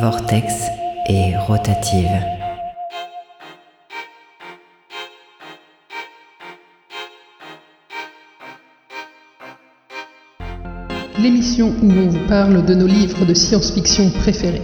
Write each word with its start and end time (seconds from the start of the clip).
Vortex 0.00 0.54
et 1.10 1.36
rotative. 1.36 2.08
L'émission 11.18 11.74
où 11.82 11.90
on 11.92 12.08
vous 12.08 12.26
parle 12.28 12.64
de 12.64 12.74
nos 12.74 12.86
livres 12.86 13.26
de 13.26 13.34
science-fiction 13.34 14.08
préférés. 14.20 14.62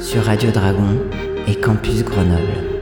Sur 0.00 0.24
Radio 0.24 0.50
Dragon 0.50 0.98
et 1.46 1.54
Campus 1.54 2.02
Grenoble. 2.02 2.81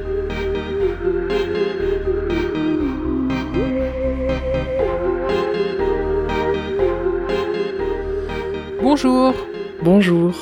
Bonjour. 8.93 9.33
Bonjour. 9.85 10.35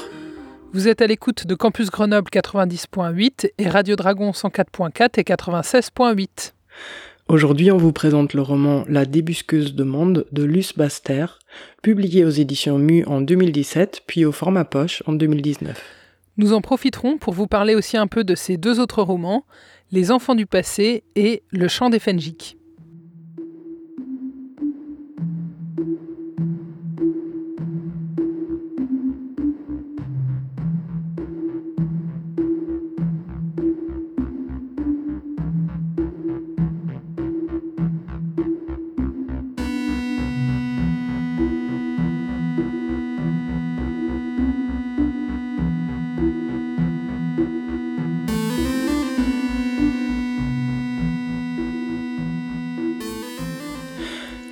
Vous 0.73 0.89
êtes 0.89 1.03
à 1.03 1.07
l'écoute 1.07 1.47
de 1.47 1.55
Campus 1.55 1.91
Grenoble 1.91 2.31
90.8 2.33 3.51
et 3.59 3.69
Radio 3.69 3.95
Dragon 3.95 4.31
104.4 4.31 5.21
et 5.21 5.23
96.8. 5.23 6.55
Aujourd'hui, 7.29 7.71
on 7.71 7.77
vous 7.77 7.93
présente 7.93 8.33
le 8.33 8.41
roman 8.41 8.85
La 8.89 9.05
débusqueuse 9.05 9.75
de 9.75 9.85
monde 9.85 10.25
de 10.33 10.45
Luce 10.45 10.75
Baster, 10.75 11.27
publié 11.83 12.25
aux 12.25 12.31
éditions 12.31 12.79
Mu 12.79 13.05
en 13.05 13.21
2017, 13.21 14.05
puis 14.07 14.25
au 14.25 14.33
format 14.33 14.65
poche 14.65 15.03
en 15.05 15.13
2019. 15.13 15.79
Nous 16.39 16.55
en 16.55 16.63
profiterons 16.63 17.19
pour 17.19 17.35
vous 17.35 17.49
parler 17.49 17.75
aussi 17.75 17.99
un 17.99 18.07
peu 18.07 18.25
de 18.25 18.35
ces 18.35 18.57
deux 18.57 18.81
autres 18.81 19.03
romans, 19.03 19.45
Les 19.93 20.11
enfants 20.11 20.35
du 20.35 20.47
passé 20.47 21.05
et 21.17 21.43
Le 21.51 21.69
chant 21.69 21.91
des 21.91 21.99
Fenjik. 21.99 22.58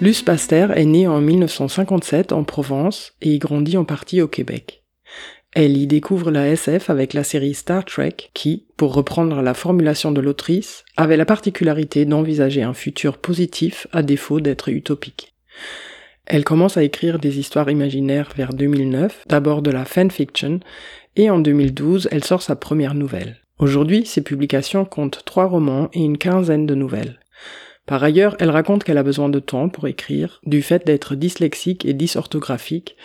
Luce 0.06 0.22
Pasteur 0.22 0.78
est 0.78 0.84
née 0.84 1.08
en 1.08 1.20
1957 1.20 2.30
en 2.30 2.44
Provence 2.44 3.14
et 3.22 3.30
y 3.30 3.38
grandit 3.40 3.76
en 3.76 3.84
partie 3.84 4.22
au 4.22 4.28
Québec. 4.28 4.84
Elle 5.52 5.76
y 5.76 5.88
découvre 5.88 6.30
la 6.30 6.46
SF 6.46 6.90
avec 6.90 7.12
la 7.12 7.24
série 7.24 7.54
Star 7.54 7.84
Trek 7.84 8.14
qui, 8.32 8.68
pour 8.76 8.94
reprendre 8.94 9.42
la 9.42 9.52
formulation 9.52 10.12
de 10.12 10.20
l'autrice, 10.20 10.84
avait 10.96 11.16
la 11.16 11.24
particularité 11.24 12.04
d'envisager 12.04 12.62
un 12.62 12.72
futur 12.72 13.18
positif 13.18 13.88
à 13.90 14.04
défaut 14.04 14.38
d'être 14.38 14.68
utopique. 14.68 15.34
Elle 16.24 16.44
commence 16.44 16.76
à 16.76 16.84
écrire 16.84 17.18
des 17.18 17.40
histoires 17.40 17.68
imaginaires 17.68 18.30
vers 18.36 18.52
2009, 18.52 19.24
d'abord 19.26 19.60
de 19.60 19.72
la 19.72 19.84
fanfiction, 19.84 20.60
et 21.16 21.30
en 21.30 21.40
2012, 21.40 22.10
elle 22.12 22.22
sort 22.22 22.42
sa 22.42 22.54
première 22.54 22.94
nouvelle. 22.94 23.38
Aujourd'hui, 23.58 24.06
ses 24.06 24.22
publications 24.22 24.84
comptent 24.84 25.24
trois 25.24 25.46
romans 25.46 25.88
et 25.92 26.04
une 26.04 26.16
quinzaine 26.16 26.66
de 26.66 26.76
nouvelles. 26.76 27.18
Par 27.86 28.02
ailleurs, 28.02 28.36
elle 28.40 28.50
raconte 28.50 28.82
qu'elle 28.84 28.98
a 28.98 29.04
besoin 29.04 29.28
de 29.28 29.38
temps 29.38 29.68
pour 29.68 29.86
écrire, 29.86 30.40
du 30.44 30.60
fait 30.60 30.84
d'être 30.84 31.14
dyslexique 31.14 31.84
et 31.84 31.94
dysorthographique, 31.94 32.96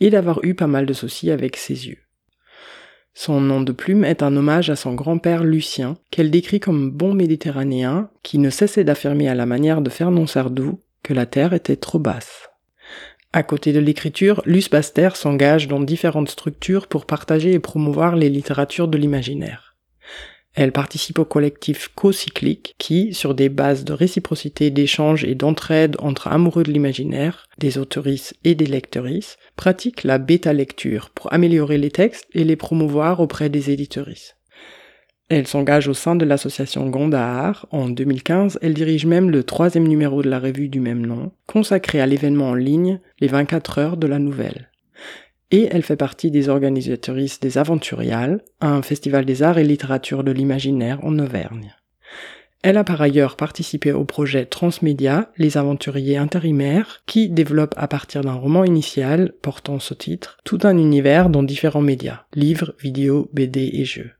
et 0.00 0.10
d'avoir 0.10 0.38
eu 0.44 0.54
pas 0.54 0.68
mal 0.68 0.86
de 0.86 0.92
soucis 0.92 1.30
avec 1.30 1.56
ses 1.56 1.88
yeux. 1.88 1.98
Son 3.14 3.40
nom 3.40 3.60
de 3.60 3.72
plume 3.72 4.04
est 4.04 4.22
un 4.22 4.36
hommage 4.36 4.70
à 4.70 4.76
son 4.76 4.94
grand-père 4.94 5.42
Lucien, 5.42 5.96
qu'elle 6.12 6.30
décrit 6.30 6.60
comme 6.60 6.92
bon 6.92 7.14
méditerranéen, 7.14 8.10
qui 8.22 8.38
ne 8.38 8.48
cessait 8.48 8.84
d'affirmer 8.84 9.28
à 9.28 9.34
la 9.34 9.44
manière 9.44 9.82
de 9.82 9.90
Fernand 9.90 10.28
Sardou 10.28 10.80
que 11.02 11.14
la 11.14 11.26
terre 11.26 11.52
était 11.52 11.74
trop 11.74 11.98
basse. 11.98 12.48
À 13.32 13.42
côté 13.42 13.72
de 13.72 13.80
l'écriture, 13.80 14.40
Luce 14.46 14.70
Baster 14.70 15.10
s'engage 15.14 15.66
dans 15.66 15.80
différentes 15.80 16.30
structures 16.30 16.86
pour 16.86 17.06
partager 17.06 17.52
et 17.52 17.58
promouvoir 17.58 18.14
les 18.14 18.30
littératures 18.30 18.88
de 18.88 18.96
l'imaginaire. 18.96 19.67
Elle 20.54 20.72
participe 20.72 21.18
au 21.18 21.24
collectif 21.24 21.88
Co-Cyclique 21.94 22.74
qui, 22.78 23.14
sur 23.14 23.34
des 23.34 23.48
bases 23.48 23.84
de 23.84 23.92
réciprocité, 23.92 24.70
d'échange 24.70 25.24
et 25.24 25.34
d'entraide 25.34 25.96
entre 26.00 26.28
amoureux 26.28 26.64
de 26.64 26.72
l'imaginaire, 26.72 27.46
des 27.58 27.78
autoristes 27.78 28.34
et 28.44 28.54
des 28.54 28.66
lectrices, 28.66 29.36
pratique 29.56 30.04
la 30.04 30.18
bêta-lecture 30.18 31.10
pour 31.10 31.32
améliorer 31.32 31.78
les 31.78 31.90
textes 31.90 32.26
et 32.32 32.44
les 32.44 32.56
promouvoir 32.56 33.20
auprès 33.20 33.48
des 33.48 33.70
éditoristes. 33.70 34.36
Elle 35.28 35.46
s'engage 35.46 35.88
au 35.88 35.94
sein 35.94 36.16
de 36.16 36.24
l'association 36.24 36.88
Gondahar. 36.88 37.66
En 37.70 37.90
2015, 37.90 38.58
elle 38.62 38.72
dirige 38.72 39.04
même 39.04 39.30
le 39.30 39.44
troisième 39.44 39.86
numéro 39.86 40.22
de 40.22 40.30
la 40.30 40.38
revue 40.38 40.70
du 40.70 40.80
même 40.80 41.04
nom, 41.04 41.32
consacré 41.46 42.00
à 42.00 42.06
l'événement 42.06 42.50
en 42.50 42.54
ligne, 42.54 42.98
les 43.20 43.28
24 43.28 43.78
heures 43.78 43.96
de 43.98 44.06
la 44.06 44.18
nouvelle 44.18 44.70
et 45.50 45.68
elle 45.70 45.82
fait 45.82 45.96
partie 45.96 46.30
des 46.30 46.48
organisatrices 46.48 47.40
des 47.40 47.58
Aventuriales, 47.58 48.42
un 48.60 48.82
festival 48.82 49.24
des 49.24 49.42
arts 49.42 49.58
et 49.58 49.64
littérature 49.64 50.24
de 50.24 50.32
l'imaginaire 50.32 51.02
en 51.04 51.18
Auvergne. 51.18 51.74
Elle 52.62 52.76
a 52.76 52.84
par 52.84 53.00
ailleurs 53.00 53.36
participé 53.36 53.92
au 53.92 54.04
projet 54.04 54.44
Transmédia, 54.44 55.30
Les 55.36 55.56
Aventuriers 55.56 56.16
Intérimaires, 56.16 57.02
qui 57.06 57.28
développe 57.28 57.74
à 57.76 57.86
partir 57.86 58.22
d'un 58.22 58.32
roman 58.32 58.64
initial 58.64 59.32
portant 59.42 59.78
ce 59.78 59.94
titre 59.94 60.38
tout 60.44 60.58
un 60.64 60.76
univers 60.76 61.30
dans 61.30 61.44
différents 61.44 61.80
médias, 61.80 62.24
livres, 62.34 62.74
vidéos, 62.80 63.30
BD 63.32 63.70
et 63.74 63.84
jeux. 63.84 64.10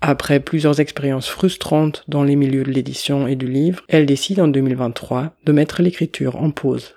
Après 0.00 0.40
plusieurs 0.40 0.80
expériences 0.80 1.28
frustrantes 1.28 2.04
dans 2.06 2.22
les 2.22 2.36
milieux 2.36 2.64
de 2.64 2.70
l'édition 2.70 3.26
et 3.26 3.36
du 3.36 3.48
livre, 3.48 3.82
elle 3.88 4.06
décide 4.06 4.40
en 4.40 4.48
2023 4.48 5.34
de 5.44 5.52
mettre 5.52 5.82
l'écriture 5.82 6.36
en 6.36 6.50
pause. 6.50 6.94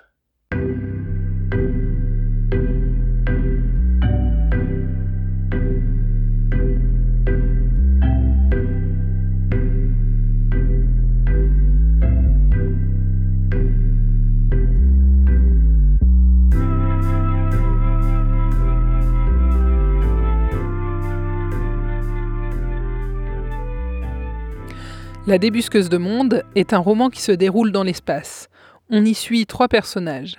La 25.26 25.38
débusqueuse 25.38 25.88
de 25.88 25.96
monde 25.96 26.44
est 26.54 26.72
un 26.72 26.78
roman 26.78 27.10
qui 27.10 27.20
se 27.20 27.32
déroule 27.32 27.72
dans 27.72 27.82
l'espace. 27.82 28.48
On 28.90 29.04
y 29.04 29.12
suit 29.12 29.44
trois 29.44 29.66
personnages. 29.66 30.36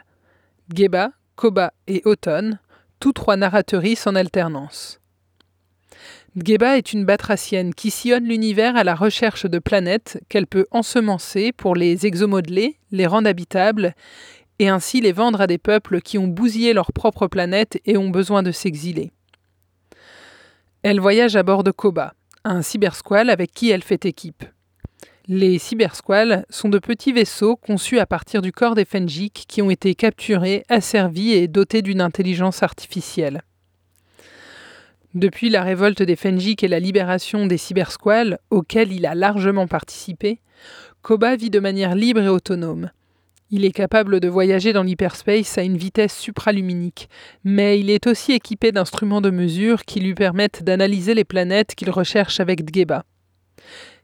Geba, 0.74 1.12
Koba 1.36 1.74
et 1.88 2.02
Autumn, 2.06 2.58
tous 3.02 3.12
trois 3.12 3.36
narratrices 3.36 4.08
en 4.08 4.16
alternance. 4.16 5.02
Geba 6.38 6.78
est 6.78 6.94
une 6.94 7.04
batracienne 7.04 7.74
qui 7.74 7.92
sillonne 7.92 8.30
l'univers 8.30 8.78
à 8.78 8.86
la 8.86 8.96
recherche 8.96 9.46
de 9.46 9.60
planètes 9.60 10.24
qu'elle 10.30 10.48
peut 10.48 10.68
ensemencer 10.72 11.52
pour 11.52 11.76
les 11.76 12.06
exomodeler, 12.06 12.78
les 12.92 13.08
rendre 13.08 13.28
habitables 13.28 13.94
et 14.60 14.70
ainsi 14.70 15.02
les 15.02 15.12
vendre 15.12 15.42
à 15.42 15.48
des 15.48 15.58
peuples 15.58 16.00
qui 16.00 16.18
ont 16.18 16.28
bousillé 16.28 16.72
leur 16.72 16.94
propre 16.94 17.28
planète 17.28 17.78
et 17.86 17.98
ont 17.98 18.10
besoin 18.10 18.42
de 18.42 18.54
s'exiler. 18.54 19.12
Elle 20.82 21.02
voyage 21.02 21.36
à 21.36 21.44
bord 21.44 21.66
de 21.66 21.72
Koba, 21.72 22.14
un 22.46 22.62
cybersqual 22.62 23.30
avec 23.30 23.52
qui 23.52 23.70
elle 23.70 23.84
fait 23.84 24.06
équipe. 24.06 24.46
Les 25.30 25.60
cybersquals 25.60 26.46
sont 26.50 26.70
de 26.70 26.80
petits 26.80 27.12
vaisseaux 27.12 27.58
conçus 27.58 28.00
à 28.00 28.06
partir 28.06 28.42
du 28.42 28.54
corps 28.54 28.76
des 28.76 28.86
Fenjik 28.86 29.44
qui 29.50 29.62
ont 29.62 29.70
été 29.70 29.94
capturés, 29.94 30.64
asservis 30.70 31.34
et 31.34 31.50
dotés 31.50 31.82
d'une 31.82 32.00
intelligence 32.00 32.64
artificielle. 32.64 33.42
Depuis 35.16 35.50
la 35.50 35.64
révolte 35.64 36.02
des 36.02 36.16
Fenjik 36.16 36.64
et 36.64 36.70
la 36.70 36.80
libération 36.80 37.46
des 37.46 37.58
cybersquals, 37.58 38.40
auxquels 38.52 38.94
il 38.94 39.06
a 39.06 39.16
largement 39.16 39.68
participé, 39.68 40.40
Koba 41.02 41.36
vit 41.36 41.50
de 41.50 41.60
manière 41.60 41.94
libre 41.94 42.22
et 42.22 42.30
autonome. 42.30 42.90
Il 43.52 43.66
est 43.66 43.74
capable 43.74 44.22
de 44.22 44.30
voyager 44.30 44.72
dans 44.72 44.84
l'hyperspace 44.84 45.58
à 45.58 45.64
une 45.64 45.78
vitesse 45.78 46.18
supraluminique, 46.18 47.10
mais 47.44 47.82
il 47.82 47.90
est 47.90 48.08
aussi 48.08 48.32
équipé 48.32 48.72
d'instruments 48.72 49.22
de 49.22 49.30
mesure 49.30 49.84
qui 49.84 50.00
lui 50.00 50.16
permettent 50.16 50.64
d'analyser 50.64 51.14
les 51.14 51.26
planètes 51.26 51.76
qu'il 51.76 51.90
recherche 51.90 52.40
avec 52.40 52.64
Dgeba. 52.64 53.04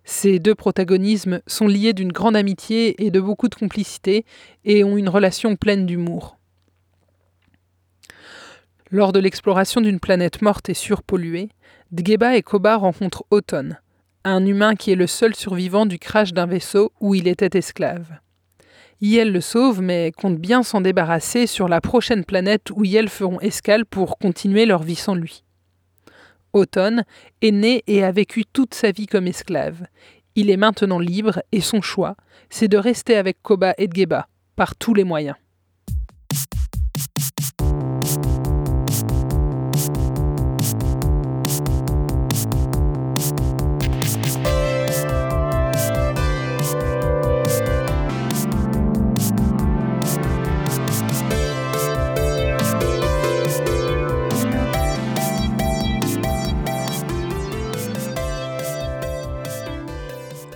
Ces 0.04 0.40
deux 0.40 0.56
protagonismes 0.56 1.42
sont 1.48 1.68
liés 1.68 1.94
d'une 1.94 2.12
grande 2.12 2.36
amitié 2.36 3.06
et 3.06 3.12
de 3.12 3.20
beaucoup 3.20 3.48
de 3.48 3.56
complicité 3.56 4.26
et 4.66 4.84
ont 4.84 4.98
une 4.98 5.10
relation 5.10 5.56
pleine 5.56 5.86
d'humour. 5.86 6.38
Lors 8.92 9.14
de 9.14 9.20
l'exploration 9.20 9.82
d'une 9.82 10.00
planète 10.00 10.42
morte 10.42 10.70
et 10.70 10.74
surpolluée, 10.74 11.50
Dgeba 11.92 12.36
et 12.36 12.42
Koba 12.42 12.76
rencontrent 12.76 13.26
Auton, 13.32 13.76
un 14.24 14.46
humain 14.46 14.76
qui 14.76 14.92
est 14.92 14.96
le 14.96 15.08
seul 15.08 15.36
survivant 15.36 15.86
du 15.86 16.00
crash 16.00 16.34
d'un 16.34 16.46
vaisseau 16.46 16.92
où 17.00 17.16
il 17.16 17.28
était 17.28 17.58
esclave. 17.58 18.20
Yel 19.02 19.32
le 19.32 19.42
sauve, 19.42 19.82
mais 19.82 20.12
compte 20.12 20.38
bien 20.38 20.64
s'en 20.64 20.80
débarrasser 20.80 21.48
sur 21.48 21.68
la 21.68 21.82
prochaine 21.82 22.24
planète 22.24 22.70
où 22.72 22.86
Yel 22.86 23.10
feront 23.10 23.40
escale 23.42 23.86
pour 23.86 24.18
continuer 24.18 24.66
leur 24.66 24.84
vie 24.84 24.96
sans 24.96 25.16
lui. 25.16 25.44
Automne 26.54 27.04
est 27.42 27.52
né 27.52 27.84
et 27.88 28.04
a 28.04 28.12
vécu 28.12 28.46
toute 28.46 28.74
sa 28.74 28.92
vie 28.92 29.08
comme 29.08 29.28
esclave. 29.28 29.86
Il 30.36 30.50
est 30.50 30.58
maintenant 30.58 31.00
libre 31.00 31.42
et 31.52 31.62
son 31.62 31.82
choix, 31.82 32.16
c'est 32.50 32.68
de 32.68 32.78
rester 32.78 33.16
avec 33.16 33.42
Koba 33.42 33.74
et 33.78 33.90
Geba, 33.92 34.28
par 34.56 34.76
tous 34.76 34.94
les 34.94 35.04
moyens. 35.04 35.36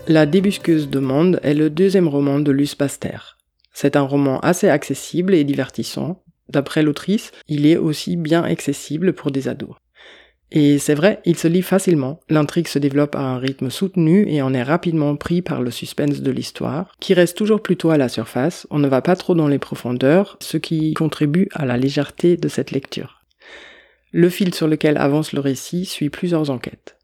La 0.09 0.25
débusqueuse 0.25 0.89
de 0.89 0.99
monde 0.99 1.41
est 1.43 1.53
le 1.53 1.69
deuxième 1.69 2.07
roman 2.07 2.39
de 2.39 2.53
Luce 2.53 2.77
Baster. 2.77 3.35
C'est 3.73 3.97
un 3.97 4.03
roman 4.03 4.39
assez 4.39 4.69
accessible 4.69 5.35
et 5.35 5.43
divertissant. 5.43 6.23
D'après 6.47 6.81
l'autrice, 6.81 7.33
il 7.49 7.65
est 7.65 7.75
aussi 7.75 8.15
bien 8.15 8.41
accessible 8.41 9.11
pour 9.11 9.31
des 9.31 9.49
ados. 9.49 9.75
Et 10.49 10.79
c'est 10.79 10.93
vrai, 10.93 11.19
il 11.25 11.37
se 11.37 11.49
lit 11.49 11.61
facilement, 11.61 12.21
l'intrigue 12.29 12.69
se 12.69 12.79
développe 12.79 13.17
à 13.17 13.19
un 13.19 13.37
rythme 13.37 13.69
soutenu 13.69 14.25
et 14.29 14.41
on 14.41 14.53
est 14.53 14.63
rapidement 14.63 15.17
pris 15.17 15.41
par 15.41 15.61
le 15.61 15.71
suspense 15.71 16.21
de 16.21 16.31
l'histoire, 16.31 16.95
qui 17.01 17.13
reste 17.13 17.35
toujours 17.35 17.61
plutôt 17.61 17.89
à 17.89 17.97
la 17.97 18.07
surface, 18.07 18.65
on 18.69 18.79
ne 18.79 18.87
va 18.87 19.01
pas 19.01 19.17
trop 19.17 19.35
dans 19.35 19.49
les 19.49 19.59
profondeurs, 19.59 20.37
ce 20.39 20.55
qui 20.55 20.93
contribue 20.93 21.49
à 21.53 21.65
la 21.65 21.75
légèreté 21.75 22.37
de 22.37 22.47
cette 22.47 22.71
lecture. 22.71 23.25
Le 24.13 24.29
fil 24.29 24.55
sur 24.55 24.69
lequel 24.69 24.95
avance 24.95 25.33
le 25.33 25.41
récit 25.41 25.83
suit 25.83 26.09
plusieurs 26.09 26.49
enquêtes. 26.49 26.96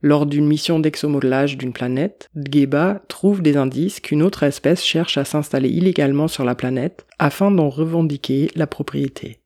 Lors 0.00 0.26
d'une 0.26 0.46
mission 0.46 0.78
d'exomodelage 0.78 1.56
d'une 1.56 1.72
planète, 1.72 2.28
Dgeba 2.36 3.02
trouve 3.08 3.42
des 3.42 3.56
indices 3.56 3.98
qu'une 3.98 4.22
autre 4.22 4.44
espèce 4.44 4.84
cherche 4.84 5.18
à 5.18 5.24
s'installer 5.24 5.68
illégalement 5.68 6.28
sur 6.28 6.44
la 6.44 6.54
planète 6.54 7.04
afin 7.18 7.50
d'en 7.50 7.68
revendiquer 7.68 8.48
la 8.54 8.68
propriété. 8.68 9.40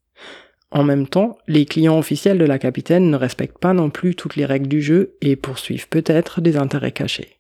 En 0.71 0.85
même 0.85 1.07
temps, 1.07 1.39
les 1.49 1.65
clients 1.65 1.99
officiels 1.99 2.39
de 2.39 2.45
la 2.45 2.59
capitaine 2.59 3.11
ne 3.11 3.17
respectent 3.17 3.59
pas 3.59 3.73
non 3.73 3.89
plus 3.89 4.15
toutes 4.15 4.37
les 4.37 4.47
règles 4.47 4.69
du 4.69 4.83
jeu 4.83 5.17
et 5.23 5.37
poursuivent 5.37 5.89
peut-être 5.89 6.43
des 6.43 6.57
intérêts 6.57 6.93
cachés. 6.93 7.39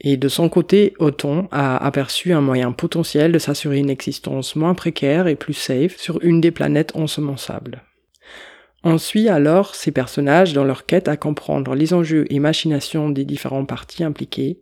Et 0.00 0.16
de 0.16 0.28
son 0.28 0.48
côté, 0.48 0.94
Othon 0.98 1.48
a 1.52 1.76
aperçu 1.84 2.32
un 2.32 2.40
moyen 2.40 2.72
potentiel 2.72 3.30
de 3.30 3.38
s'assurer 3.38 3.78
une 3.78 3.90
existence 3.90 4.56
moins 4.56 4.74
précaire 4.74 5.28
et 5.28 5.36
plus 5.36 5.54
safe 5.54 5.96
sur 5.96 6.22
une 6.22 6.40
des 6.40 6.50
planètes 6.50 6.94
ensemençables. 6.96 7.82
On 8.84 8.98
suit 8.98 9.28
alors 9.28 9.76
ces 9.76 9.92
personnages 9.92 10.52
dans 10.52 10.64
leur 10.64 10.86
quête 10.86 11.06
à 11.06 11.16
comprendre 11.16 11.74
les 11.74 11.94
enjeux 11.94 12.26
et 12.30 12.40
machinations 12.40 13.10
des 13.10 13.24
différents 13.24 13.64
parties 13.64 14.02
impliquées, 14.02 14.60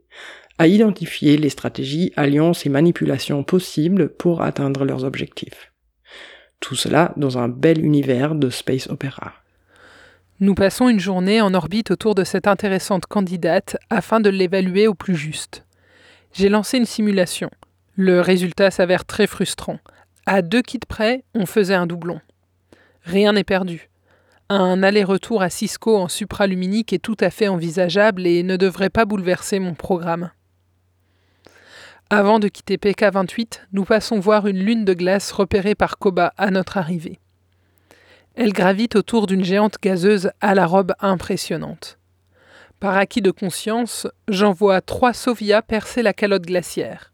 à 0.59 0.67
identifier 0.67 1.39
les 1.39 1.49
stratégies, 1.49 2.13
alliances 2.17 2.67
et 2.67 2.69
manipulations 2.69 3.43
possibles 3.43 4.11
pour 4.11 4.43
atteindre 4.43 4.85
leurs 4.85 5.05
objectifs. 5.05 5.73
Tout 6.61 6.75
cela 6.75 7.15
dans 7.17 7.39
un 7.39 7.49
bel 7.49 7.83
univers 7.83 8.35
de 8.35 8.51
space 8.51 8.89
opéra. 8.91 9.33
Nous 10.41 10.55
passons 10.55 10.91
une 10.91 11.01
journée 11.01 11.41
en 11.41 11.55
orbite 11.55 11.91
autour 11.91 12.15
de 12.15 12.25
cette 12.25 12.47
intéressante 12.47 13.07
candidate 13.07 13.79
afin 13.89 14.21
de 14.21 14.29
l'évaluer 14.29 14.87
au 14.87 14.95
plus 14.95 15.17
juste. 15.17 15.65
J'ai 16.33 16.51
lancé 16.51 16.77
une 16.77 16.87
simulation. 16.87 17.51
Le 17.95 18.21
résultat 18.21 18.71
s'avère 18.71 19.07
très 19.07 19.27
frustrant. 19.27 19.79
À 20.27 20.43
deux 20.43 20.63
kits 20.63 20.79
près, 20.87 21.25
on 21.35 21.47
faisait 21.47 21.75
un 21.75 21.87
doublon. 21.87 22.21
Rien 23.03 23.33
n'est 23.33 23.45
perdu. 23.45 23.90
Un 24.53 24.83
aller-retour 24.83 25.43
à 25.43 25.49
Cisco 25.49 25.97
en 25.97 26.09
supraluminique 26.09 26.93
est 26.93 26.99
tout 26.99 27.17
à 27.21 27.31
fait 27.31 27.47
envisageable 27.47 28.27
et 28.27 28.43
ne 28.43 28.57
devrait 28.57 28.91
pas 28.91 29.05
bouleverser 29.05 29.61
mon 29.61 29.75
programme. 29.75 30.33
Avant 32.11 32.41
de 32.41 32.49
quitter 32.49 32.77
PK28, 32.77 33.61
nous 33.73 33.85
passons 33.85 34.19
voir 34.19 34.49
une 34.49 34.59
lune 34.59 34.85
de 34.85 34.93
glace 34.93 35.31
repérée 35.31 35.77
par 35.77 35.99
Koba 35.99 36.35
à 36.37 36.51
notre 36.51 36.79
arrivée. 36.79 37.21
Elle 38.35 38.53
gravite 38.53 38.97
autour 38.97 39.29
d'une 39.29 39.45
géante 39.45 39.77
gazeuse 39.81 40.33
à 40.41 40.57
la 40.57 40.67
robe 40.67 40.95
impressionnante. 40.99 42.01
Par 42.81 42.97
acquis 42.97 43.23
de 43.23 43.31
conscience, 43.31 44.09
j'envoie 44.27 44.81
trois 44.81 45.13
Sovia 45.13 45.63
percer 45.63 46.03
la 46.03 46.13
calotte 46.13 46.47
glaciaire. 46.47 47.13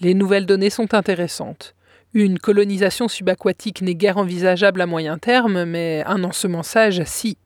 Les 0.00 0.14
nouvelles 0.14 0.46
données 0.46 0.70
sont 0.70 0.94
intéressantes. 0.94 1.74
Une 2.14 2.38
colonisation 2.38 3.08
subaquatique 3.08 3.82
n'est 3.82 3.96
guère 3.96 4.18
envisageable 4.18 4.80
à 4.80 4.86
moyen 4.86 5.18
terme, 5.18 5.64
mais 5.64 6.04
un 6.06 6.22
ensemençage, 6.22 7.02
si. 7.04 7.38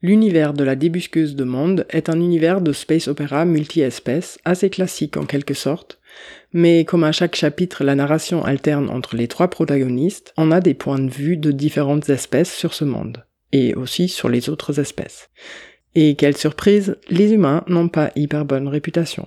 L'univers 0.00 0.54
de 0.54 0.62
la 0.62 0.76
débusqueuse 0.76 1.34
de 1.34 1.42
monde 1.42 1.86
est 1.90 2.08
un 2.08 2.20
univers 2.20 2.60
de 2.60 2.72
space 2.72 3.08
opéra 3.08 3.44
multi-espèces, 3.44 4.38
assez 4.44 4.70
classique 4.70 5.16
en 5.16 5.26
quelque 5.26 5.54
sorte, 5.54 5.98
mais 6.52 6.84
comme 6.84 7.02
à 7.02 7.10
chaque 7.10 7.34
chapitre 7.34 7.82
la 7.82 7.96
narration 7.96 8.44
alterne 8.44 8.88
entre 8.88 9.16
les 9.16 9.26
trois 9.26 9.48
protagonistes, 9.48 10.32
on 10.36 10.52
a 10.52 10.60
des 10.60 10.74
points 10.74 11.00
de 11.00 11.10
vue 11.10 11.36
de 11.36 11.50
différentes 11.50 12.08
espèces 12.10 12.54
sur 12.54 12.74
ce 12.74 12.84
monde, 12.84 13.26
et 13.50 13.74
aussi 13.74 14.08
sur 14.08 14.28
les 14.28 14.48
autres 14.48 14.78
espèces. 14.78 15.30
Et 15.96 16.14
quelle 16.14 16.36
surprise, 16.36 16.96
les 17.08 17.32
humains 17.32 17.64
n'ont 17.66 17.88
pas 17.88 18.12
hyper 18.14 18.44
bonne 18.44 18.68
réputation. 18.68 19.26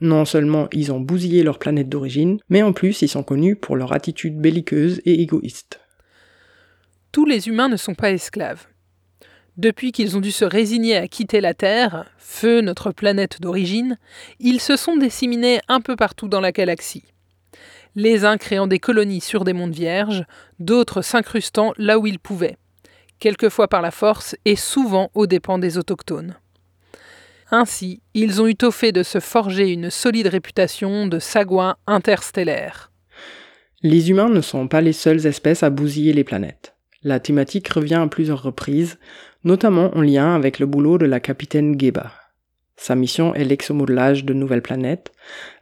Non 0.00 0.24
seulement 0.24 0.68
ils 0.72 0.92
ont 0.92 1.00
bousillé 1.00 1.42
leur 1.42 1.58
planète 1.58 1.88
d'origine, 1.88 2.38
mais 2.48 2.62
en 2.62 2.72
plus 2.72 3.02
ils 3.02 3.08
sont 3.08 3.22
connus 3.22 3.56
pour 3.56 3.76
leur 3.76 3.92
attitude 3.92 4.38
belliqueuse 4.38 5.00
et 5.04 5.20
égoïste. 5.20 5.80
Tous 7.12 7.26
les 7.26 7.48
humains 7.48 7.68
ne 7.68 7.76
sont 7.76 7.94
pas 7.94 8.10
esclaves. 8.10 8.66
Depuis 9.56 9.92
qu'ils 9.92 10.16
ont 10.16 10.20
dû 10.20 10.30
se 10.30 10.44
résigner 10.46 10.96
à 10.96 11.06
quitter 11.06 11.42
la 11.42 11.52
Terre, 11.52 12.06
feu 12.16 12.62
notre 12.62 12.92
planète 12.92 13.42
d'origine, 13.42 13.98
ils 14.38 14.60
se 14.60 14.76
sont 14.76 14.96
disséminés 14.96 15.60
un 15.68 15.82
peu 15.82 15.96
partout 15.96 16.28
dans 16.28 16.40
la 16.40 16.52
galaxie. 16.52 17.04
Les 17.94 18.24
uns 18.24 18.38
créant 18.38 18.68
des 18.68 18.78
colonies 18.78 19.20
sur 19.20 19.44
des 19.44 19.52
mondes 19.52 19.74
vierges, 19.74 20.24
d'autres 20.60 21.02
s'incrustant 21.02 21.74
là 21.76 21.98
où 21.98 22.06
ils 22.06 22.20
pouvaient, 22.20 22.56
quelquefois 23.18 23.68
par 23.68 23.82
la 23.82 23.90
force 23.90 24.34
et 24.46 24.56
souvent 24.56 25.10
aux 25.12 25.26
dépens 25.26 25.58
des 25.58 25.76
autochtones. 25.76 26.36
Ainsi, 27.50 28.00
ils 28.14 28.40
ont 28.40 28.46
eu 28.46 28.56
au 28.62 28.70
fait 28.70 28.92
de 28.92 29.02
se 29.02 29.18
forger 29.18 29.72
une 29.72 29.90
solide 29.90 30.28
réputation 30.28 31.06
de 31.06 31.18
sagouins 31.18 31.76
interstellaires. 31.86 32.92
Les 33.82 34.10
humains 34.10 34.28
ne 34.28 34.40
sont 34.40 34.68
pas 34.68 34.80
les 34.80 34.92
seules 34.92 35.26
espèces 35.26 35.62
à 35.62 35.70
bousiller 35.70 36.12
les 36.12 36.24
planètes. 36.24 36.74
La 37.02 37.18
thématique 37.18 37.68
revient 37.68 37.94
à 37.94 38.06
plusieurs 38.06 38.42
reprises, 38.42 38.98
notamment 39.42 39.90
en 39.96 40.02
lien 40.02 40.34
avec 40.34 40.58
le 40.58 40.66
boulot 40.66 40.98
de 40.98 41.06
la 41.06 41.18
capitaine 41.18 41.80
Geba. 41.80 42.12
Sa 42.76 42.94
mission 42.94 43.34
est 43.34 43.44
l'exomodelage 43.44 44.24
de 44.24 44.34
nouvelles 44.34 44.62
planètes, 44.62 45.12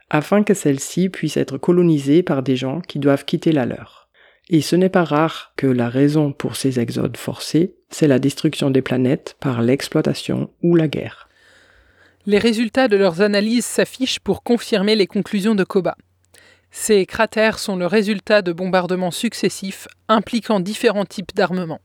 afin 0.09 0.43
que 0.43 0.53
celles-ci 0.53 1.09
puissent 1.09 1.37
être 1.37 1.57
colonisées 1.57 2.23
par 2.23 2.43
des 2.43 2.55
gens 2.55 2.81
qui 2.81 2.99
doivent 2.99 3.25
quitter 3.25 3.51
la 3.51 3.65
leur. 3.65 4.09
Et 4.49 4.61
ce 4.61 4.75
n'est 4.75 4.89
pas 4.89 5.03
rare 5.03 5.53
que 5.55 5.67
la 5.67 5.89
raison 5.89 6.33
pour 6.33 6.55
ces 6.55 6.79
exodes 6.79 7.17
forcés, 7.17 7.75
c'est 7.89 8.07
la 8.07 8.19
destruction 8.19 8.69
des 8.69 8.81
planètes 8.81 9.37
par 9.39 9.61
l'exploitation 9.61 10.49
ou 10.61 10.75
la 10.75 10.87
guerre. 10.87 11.28
Les 12.25 12.37
résultats 12.37 12.87
de 12.87 12.97
leurs 12.97 13.21
analyses 13.21 13.65
s'affichent 13.65 14.19
pour 14.19 14.43
confirmer 14.43 14.95
les 14.95 15.07
conclusions 15.07 15.55
de 15.55 15.63
Koba. 15.63 15.95
Ces 16.69 17.05
cratères 17.05 17.59
sont 17.59 17.77
le 17.77 17.87
résultat 17.87 18.41
de 18.41 18.51
bombardements 18.51 19.11
successifs 19.11 19.87
impliquant 20.07 20.59
différents 20.59 21.05
types 21.05 21.33
d'armements. 21.33 21.81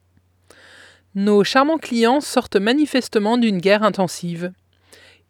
Nos 1.15 1.45
charmants 1.45 1.79
clients 1.79 2.21
sortent 2.21 2.57
manifestement 2.57 3.39
d'une 3.39 3.59
guerre 3.59 3.85
intensive. 3.85 4.53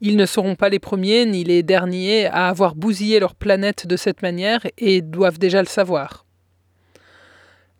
Ils 0.01 0.17
ne 0.17 0.27
seront 0.27 0.57
pas 0.57 0.71
les 0.71 0.79
premiers 0.79 1.27
ni 1.27 1.45
les 1.45 1.63
derniers 1.63 2.27
à 2.27 2.49
avoir 2.49 2.75
bousillé 2.75 3.21
leur 3.21 3.35
planète 3.35 3.87
de 3.87 3.97
cette 3.97 4.23
manière 4.23 4.67
et 4.79 5.03
doivent 5.03 5.39
déjà 5.39 5.61
le 5.61 5.69
savoir. 5.69 6.25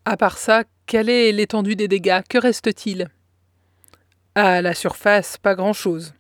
À 0.05 0.19
part 0.19 0.37
ça, 0.37 0.65
quelle 0.87 1.09
est 1.09 1.33
l'étendue 1.33 1.77
des 1.77 1.89
dégâts? 1.89 2.21
Que 2.29 2.39
reste-t-il? 2.39 3.09
À 4.35 4.61
la 4.61 4.75
surface, 4.75 5.39
pas 5.39 5.55
grand-chose. 5.55 6.13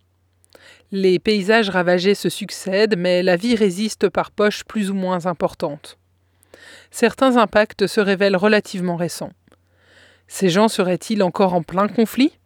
Les 0.97 1.19
paysages 1.19 1.71
ravagés 1.71 2.15
se 2.15 2.29
succèdent, 2.29 2.97
mais 2.97 3.25
la 3.25 3.35
vie 3.35 3.57
résiste 3.57 4.09
par 4.09 4.31
poches 4.31 4.63
plus 4.63 4.93
ou 4.93 4.95
moins 4.95 5.27
importantes. 5.27 5.99
Certains 6.93 7.37
impacts 7.37 7.89
se 7.89 8.01
révèlent 8.01 8.37
relativement 8.37 8.95
récents. 8.95 9.33
Ces 10.29 10.51
gens 10.51 10.69
seraient-ils 10.69 11.25
encore 11.25 11.55
en 11.55 11.65
plein 11.65 11.89
conflit? 11.89 12.39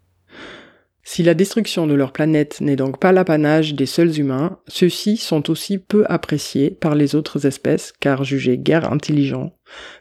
Si 1.02 1.22
la 1.22 1.34
destruction 1.34 1.86
de 1.86 1.92
leur 1.92 2.10
planète 2.10 2.62
n'est 2.62 2.74
donc 2.74 2.98
pas 2.98 3.12
l'apanage 3.12 3.74
des 3.74 3.84
seuls 3.84 4.18
humains, 4.18 4.58
ceux-ci 4.66 5.18
sont 5.18 5.50
aussi 5.50 5.76
peu 5.76 6.06
appréciés 6.08 6.70
par 6.70 6.94
les 6.94 7.14
autres 7.14 7.44
espèces 7.44 7.92
car 8.00 8.24
jugés 8.24 8.56
guère 8.56 8.90
intelligents, 8.90 9.52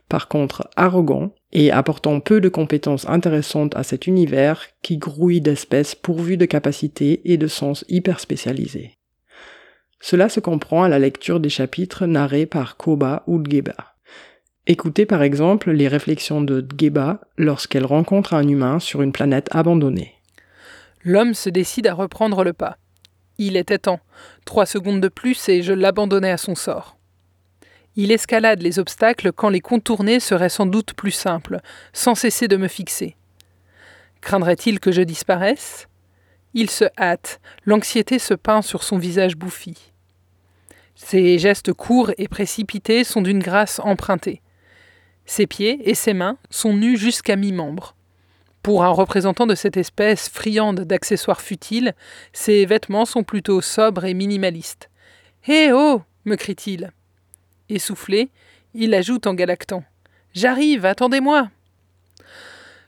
par 0.08 0.30
contre 0.30 0.70
arrogants 0.78 1.34
et 1.52 1.72
apportant 1.72 2.20
peu 2.20 2.42
de 2.42 2.50
compétences 2.50 3.08
intéressantes 3.08 3.76
à 3.76 3.84
cet 3.84 4.08
univers 4.08 4.68
qui 4.82 4.98
grouille 4.98 5.42
d'espèces 5.42 5.96
pourvues 5.96 6.38
de 6.38 6.46
capacités 6.46 7.22
et 7.26 7.38
de 7.38 7.48
sens 7.48 7.86
hyper 7.88 8.20
spécialisés. 8.20 8.98
Cela 10.00 10.30
se 10.30 10.40
comprend 10.40 10.84
à 10.84 10.90
la 10.90 11.00
lecture 11.00 11.40
des 11.40 11.50
chapitres 11.50 12.06
narrés 12.06 12.46
par 12.46 12.78
Koba 12.78 13.24
ou 13.28 13.42
Dgeba. 13.42 13.96
Écoutez 14.68 15.06
par 15.06 15.24
exemple 15.24 15.72
les 15.72 15.88
réflexions 15.88 16.42
de 16.42 16.62
Dgeba 16.62 17.22
lorsqu'elle 17.38 17.86
rencontre 17.86 18.34
un 18.34 18.48
humain 18.48 18.80
sur 18.80 19.02
une 19.02 19.14
planète 19.14 19.48
abandonnée. 19.52 20.14
L'homme 21.04 21.34
se 21.34 21.50
décide 21.50 21.88
à 21.88 21.94
reprendre 21.94 22.44
le 22.44 22.54
pas. 22.54 22.78
Il 23.38 23.56
était 23.56 23.78
temps. 23.78 24.02
Trois 24.46 24.66
secondes 24.66 25.00
de 25.00 25.08
plus 25.08 25.48
et 25.48 25.62
je 25.62 25.74
l'abandonnais 25.74 26.32
à 26.32 26.38
son 26.38 26.56
sort. 26.56 26.97
Il 28.00 28.12
escalade 28.12 28.62
les 28.62 28.78
obstacles 28.78 29.32
quand 29.32 29.50
les 29.50 29.60
contourner 29.60 30.20
serait 30.20 30.50
sans 30.50 30.68
doute 30.68 30.94
plus 30.94 31.12
simple, 31.12 31.62
sans 31.94 32.14
cesser 32.14 32.48
de 32.48 32.56
me 32.56 32.68
fixer. 32.68 33.16
Craindrait-il 34.22 34.80
que 34.80 34.92
je 34.92 35.02
disparaisse? 35.02 35.88
Il 36.54 36.70
se 36.70 36.86
hâte, 36.96 37.42
l'anxiété 37.66 38.20
se 38.20 38.36
peint 38.36 38.62
sur 38.62 38.84
son 38.84 39.00
visage 39.00 39.36
bouffi. 39.36 39.92
Ses 40.94 41.40
gestes 41.40 41.74
courts 41.74 42.12
et 42.20 42.28
précipités 42.28 43.04
sont 43.04 43.24
d'une 43.24 43.40
grâce 43.40 43.80
empruntée. 43.80 44.44
Ses 45.26 45.48
pieds 45.48 45.90
et 45.90 45.96
ses 45.96 46.14
mains 46.14 46.38
sont 46.52 46.74
nus 46.74 46.98
jusqu'à 46.98 47.36
mi-membre. 47.36 47.96
Pour 48.62 48.84
un 48.84 48.90
représentant 48.90 49.48
de 49.48 49.56
cette 49.56 49.78
espèce 49.78 50.30
friande 50.30 50.82
d'accessoires 50.82 51.42
futiles, 51.42 51.96
ses 52.32 52.68
vêtements 52.68 53.06
sont 53.06 53.24
plutôt 53.24 53.60
sobres 53.60 54.06
et 54.06 54.14
minimalistes. 54.14 54.92
Hé 55.48 55.72
oh 55.74 56.04
me 56.26 56.36
crie-t-il. 56.36 56.92
Essoufflé, 57.70 58.30
il 58.74 58.94
ajoute 58.94 59.28
en 59.28 59.34
galactant. 59.34 59.84
J'arrive, 60.34 60.86
attendez-moi. 60.86 61.50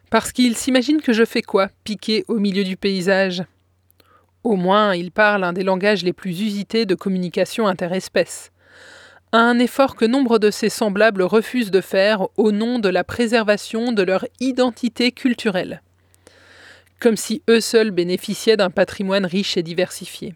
Parce 0.09 0.31
qu'il 0.31 0.55
s'imagine 0.55 1.01
que 1.01 1.13
je 1.13 1.25
fais 1.25 1.41
quoi, 1.41 1.69
piqué 1.83 2.25
au 2.27 2.39
milieu 2.39 2.63
du 2.63 2.77
paysage? 2.77 3.43
Au 4.43 4.55
moins, 4.55 4.95
il 4.95 5.11
parle 5.11 5.43
un 5.43 5.53
des 5.53 5.63
langages 5.63 6.03
les 6.03 6.13
plus 6.13 6.41
usités 6.41 6.85
de 6.85 6.95
communication 6.95 7.67
interespèce. 7.67 8.51
Un 9.31 9.59
effort 9.59 9.95
que 9.95 10.05
nombre 10.05 10.39
de 10.39 10.49
ses 10.49 10.69
semblables 10.69 11.21
refusent 11.21 11.71
de 11.71 11.81
faire 11.81 12.27
au 12.37 12.51
nom 12.51 12.79
de 12.79 12.89
la 12.89 13.03
préservation 13.03 13.91
de 13.91 14.01
leur 14.01 14.25
identité 14.39 15.11
culturelle. 15.11 15.83
Comme 16.99 17.17
si 17.17 17.43
eux 17.49 17.61
seuls 17.61 17.91
bénéficiaient 17.91 18.57
d'un 18.57 18.71
patrimoine 18.71 19.25
riche 19.25 19.57
et 19.57 19.63
diversifié. 19.63 20.33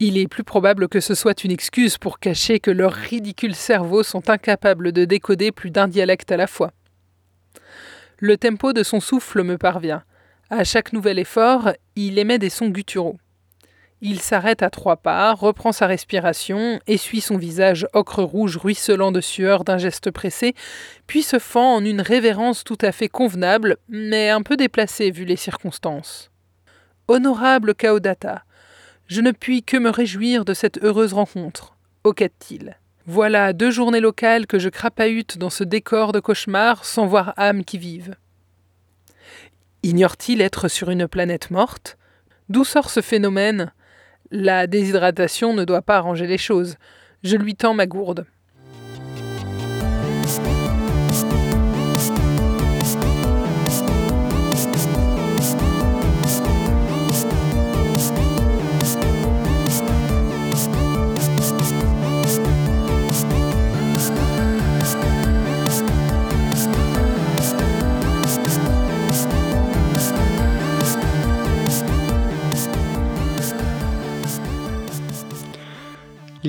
Il 0.00 0.16
est 0.16 0.28
plus 0.28 0.44
probable 0.44 0.88
que 0.88 1.00
ce 1.00 1.14
soit 1.14 1.42
une 1.42 1.50
excuse 1.50 1.98
pour 1.98 2.20
cacher 2.20 2.60
que 2.60 2.70
leurs 2.70 2.92
ridicules 2.92 3.56
cerveaux 3.56 4.04
sont 4.04 4.30
incapables 4.30 4.92
de 4.92 5.04
décoder 5.04 5.50
plus 5.50 5.70
d'un 5.70 5.88
dialecte 5.88 6.30
à 6.30 6.36
la 6.36 6.46
fois. 6.46 6.72
Le 8.18 8.36
tempo 8.36 8.72
de 8.72 8.84
son 8.84 9.00
souffle 9.00 9.42
me 9.42 9.58
parvient. 9.58 10.04
À 10.50 10.62
chaque 10.62 10.92
nouvel 10.92 11.18
effort, 11.18 11.72
il 11.96 12.18
émet 12.18 12.38
des 12.38 12.48
sons 12.48 12.68
gutturaux. 12.68 13.18
Il 14.00 14.20
s'arrête 14.20 14.62
à 14.62 14.70
trois 14.70 14.96
pas, 14.96 15.34
reprend 15.34 15.72
sa 15.72 15.88
respiration, 15.88 16.78
essuie 16.86 17.20
son 17.20 17.36
visage 17.36 17.86
ocre 17.92 18.22
rouge 18.22 18.56
ruisselant 18.56 19.10
de 19.10 19.20
sueur 19.20 19.64
d'un 19.64 19.78
geste 19.78 20.12
pressé, 20.12 20.54
puis 21.08 21.24
se 21.24 21.40
fend 21.40 21.74
en 21.74 21.84
une 21.84 22.00
révérence 22.00 22.62
tout 22.62 22.78
à 22.80 22.92
fait 22.92 23.08
convenable, 23.08 23.76
mais 23.88 24.30
un 24.30 24.42
peu 24.42 24.56
déplacée 24.56 25.10
vu 25.10 25.24
les 25.24 25.34
circonstances. 25.34 26.30
Honorable 27.08 27.74
Kaodata, 27.74 28.44
je 29.08 29.20
ne 29.22 29.32
puis 29.32 29.62
que 29.62 29.76
me 29.76 29.90
réjouir 29.90 30.44
de 30.44 30.54
cette 30.54 30.82
heureuse 30.84 31.14
rencontre, 31.14 31.76
hoquette-t-il. 32.04 32.78
Voilà 33.06 33.54
deux 33.54 33.70
journées 33.70 34.00
locales 34.00 34.46
que 34.46 34.58
je 34.58 34.68
crapahute 34.68 35.38
dans 35.38 35.48
ce 35.48 35.64
décor 35.64 36.12
de 36.12 36.20
cauchemar 36.20 36.84
sans 36.84 37.06
voir 37.06 37.32
âme 37.38 37.64
qui 37.64 37.78
vive. 37.78 38.16
Ignore-t-il 39.82 40.42
être 40.42 40.68
sur 40.68 40.90
une 40.90 41.08
planète 41.08 41.50
morte? 41.50 41.96
D'où 42.50 42.64
sort 42.64 42.90
ce 42.90 43.00
phénomène? 43.00 43.72
La 44.30 44.66
déshydratation 44.66 45.54
ne 45.54 45.64
doit 45.64 45.80
pas 45.80 45.96
arranger 45.96 46.26
les 46.26 46.36
choses. 46.36 46.76
Je 47.22 47.36
lui 47.36 47.54
tends 47.54 47.74
ma 47.74 47.86
gourde. 47.86 48.26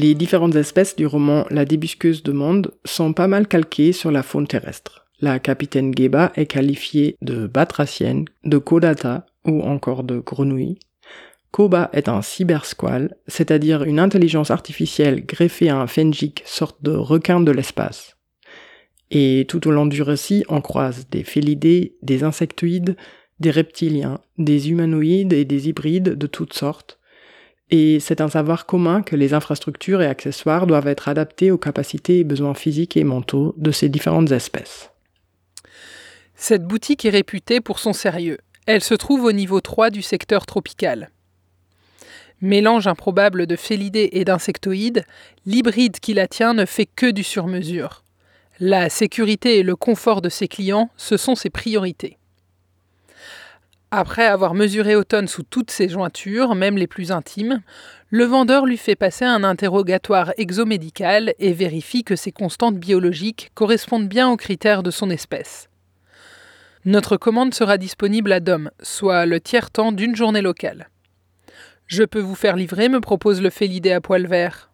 Les 0.01 0.15
différentes 0.15 0.55
espèces 0.55 0.95
du 0.95 1.05
roman 1.05 1.45
La 1.49 1.65
débusqueuse 1.65 2.23
de 2.23 2.31
monde 2.31 2.71
sont 2.85 3.11
pas 3.11 3.27
mal 3.27 3.49
calquées 3.49 3.91
sur 3.91 4.11
la 4.11 4.23
faune 4.23 4.47
terrestre. 4.47 5.05
La 5.19 5.39
capitaine 5.39 5.93
Geba 5.93 6.31
est 6.37 6.45
qualifiée 6.45 7.17
de 7.21 7.47
batracienne, 7.47 8.23
de 8.45 8.57
kodata 8.57 9.25
ou 9.43 9.61
encore 9.61 10.05
de 10.05 10.19
grenouille. 10.19 10.79
Koba 11.51 11.89
est 11.91 12.07
un 12.07 12.21
cybersqual, 12.21 13.17
c'est-à-dire 13.27 13.83
une 13.83 13.99
intelligence 13.99 14.51
artificielle 14.51 15.25
greffée 15.25 15.67
à 15.67 15.81
un 15.81 15.87
fenjik, 15.87 16.43
sorte 16.45 16.81
de 16.81 16.91
requin 16.91 17.41
de 17.41 17.51
l'espace. 17.51 18.15
Et 19.11 19.45
tout 19.49 19.67
au 19.67 19.71
long 19.71 19.85
du 19.85 20.01
récit, 20.01 20.45
on 20.47 20.61
croise 20.61 21.09
des 21.11 21.25
félidés, 21.25 21.97
des 22.03 22.23
insectoïdes, 22.23 22.95
des 23.41 23.51
reptiliens, 23.51 24.21
des 24.37 24.71
humanoïdes 24.71 25.33
et 25.33 25.43
des 25.43 25.67
hybrides 25.67 26.15
de 26.15 26.27
toutes 26.27 26.53
sortes, 26.53 26.98
et 27.71 27.99
c'est 27.99 28.21
un 28.21 28.29
savoir 28.29 28.65
commun 28.65 29.01
que 29.01 29.15
les 29.15 29.33
infrastructures 29.33 30.01
et 30.01 30.07
accessoires 30.07 30.65
doivent 30.65 30.87
être 30.87 31.07
adaptés 31.07 31.51
aux 31.51 31.57
capacités 31.57 32.19
et 32.19 32.23
besoins 32.23 32.55
physiques 32.55 32.97
et 32.97 33.03
mentaux 33.03 33.53
de 33.57 33.71
ces 33.71 33.89
différentes 33.89 34.31
espèces. 34.31 34.89
Cette 36.35 36.63
boutique 36.63 37.05
est 37.05 37.11
réputée 37.11 37.61
pour 37.61 37.79
son 37.79 37.93
sérieux. 37.93 38.39
Elle 38.65 38.83
se 38.83 38.95
trouve 38.95 39.23
au 39.23 39.31
niveau 39.31 39.61
3 39.61 39.89
du 39.89 40.01
secteur 40.01 40.45
tropical. 40.45 41.11
Mélange 42.41 42.87
improbable 42.87 43.45
de 43.45 43.55
félidés 43.57 44.09
et 44.13 44.23
d'insectoïdes, 44.23 45.03
l'hybride 45.45 45.99
qui 45.99 46.13
la 46.13 46.27
tient 46.27 46.53
ne 46.53 46.65
fait 46.65 46.85
que 46.85 47.11
du 47.11 47.23
sur-mesure. 47.23 48.03
La 48.61 48.89
sécurité 48.89 49.59
et 49.59 49.63
le 49.63 49.75
confort 49.75 50.21
de 50.21 50.29
ses 50.29 50.47
clients, 50.47 50.89
ce 50.95 51.17
sont 51.17 51.35
ses 51.35 51.49
priorités. 51.49 52.17
Après 53.91 54.25
avoir 54.25 54.53
mesuré 54.53 54.95
Automne 54.95 55.27
sous 55.27 55.41
toutes 55.41 55.71
ses 55.71 55.89
jointures, 55.89 56.53
même 56.53 56.77
les 56.77 56.85
plus 56.85 57.11
intimes, 57.11 57.61
le 58.09 58.23
vendeur 58.23 58.67
lui 58.67 58.77
fait 58.77 58.95
passer 58.95 59.25
un 59.25 59.43
interrogatoire 59.43 60.31
exomédical 60.37 61.33
et 61.39 61.53
vérifie 61.53 62.03
que 62.03 62.15
ses 62.15 62.31
constantes 62.31 62.77
biologiques 62.77 63.49
correspondent 63.55 64.07
bien 64.07 64.29
aux 64.29 64.37
critères 64.37 64.83
de 64.83 64.91
son 64.91 65.09
espèce. 65.09 65.69
Notre 66.85 67.17
commande 67.17 67.55
sera 67.55 67.79
disponible 67.79 68.31
à 68.31 68.39
Dom, 68.39 68.69
soit 68.79 69.25
le 69.25 69.41
tiers-temps 69.41 69.91
d'une 69.91 70.15
journée 70.15 70.41
locale. 70.41 70.89
Je 71.87 72.03
peux 72.03 72.21
vous 72.21 72.35
faire 72.35 72.55
livrer, 72.55 72.89
me 72.89 73.01
propose 73.01 73.41
le 73.41 73.49
félidé 73.49 73.91
à 73.91 74.01
poil 74.01 74.27
vert. 74.27 74.71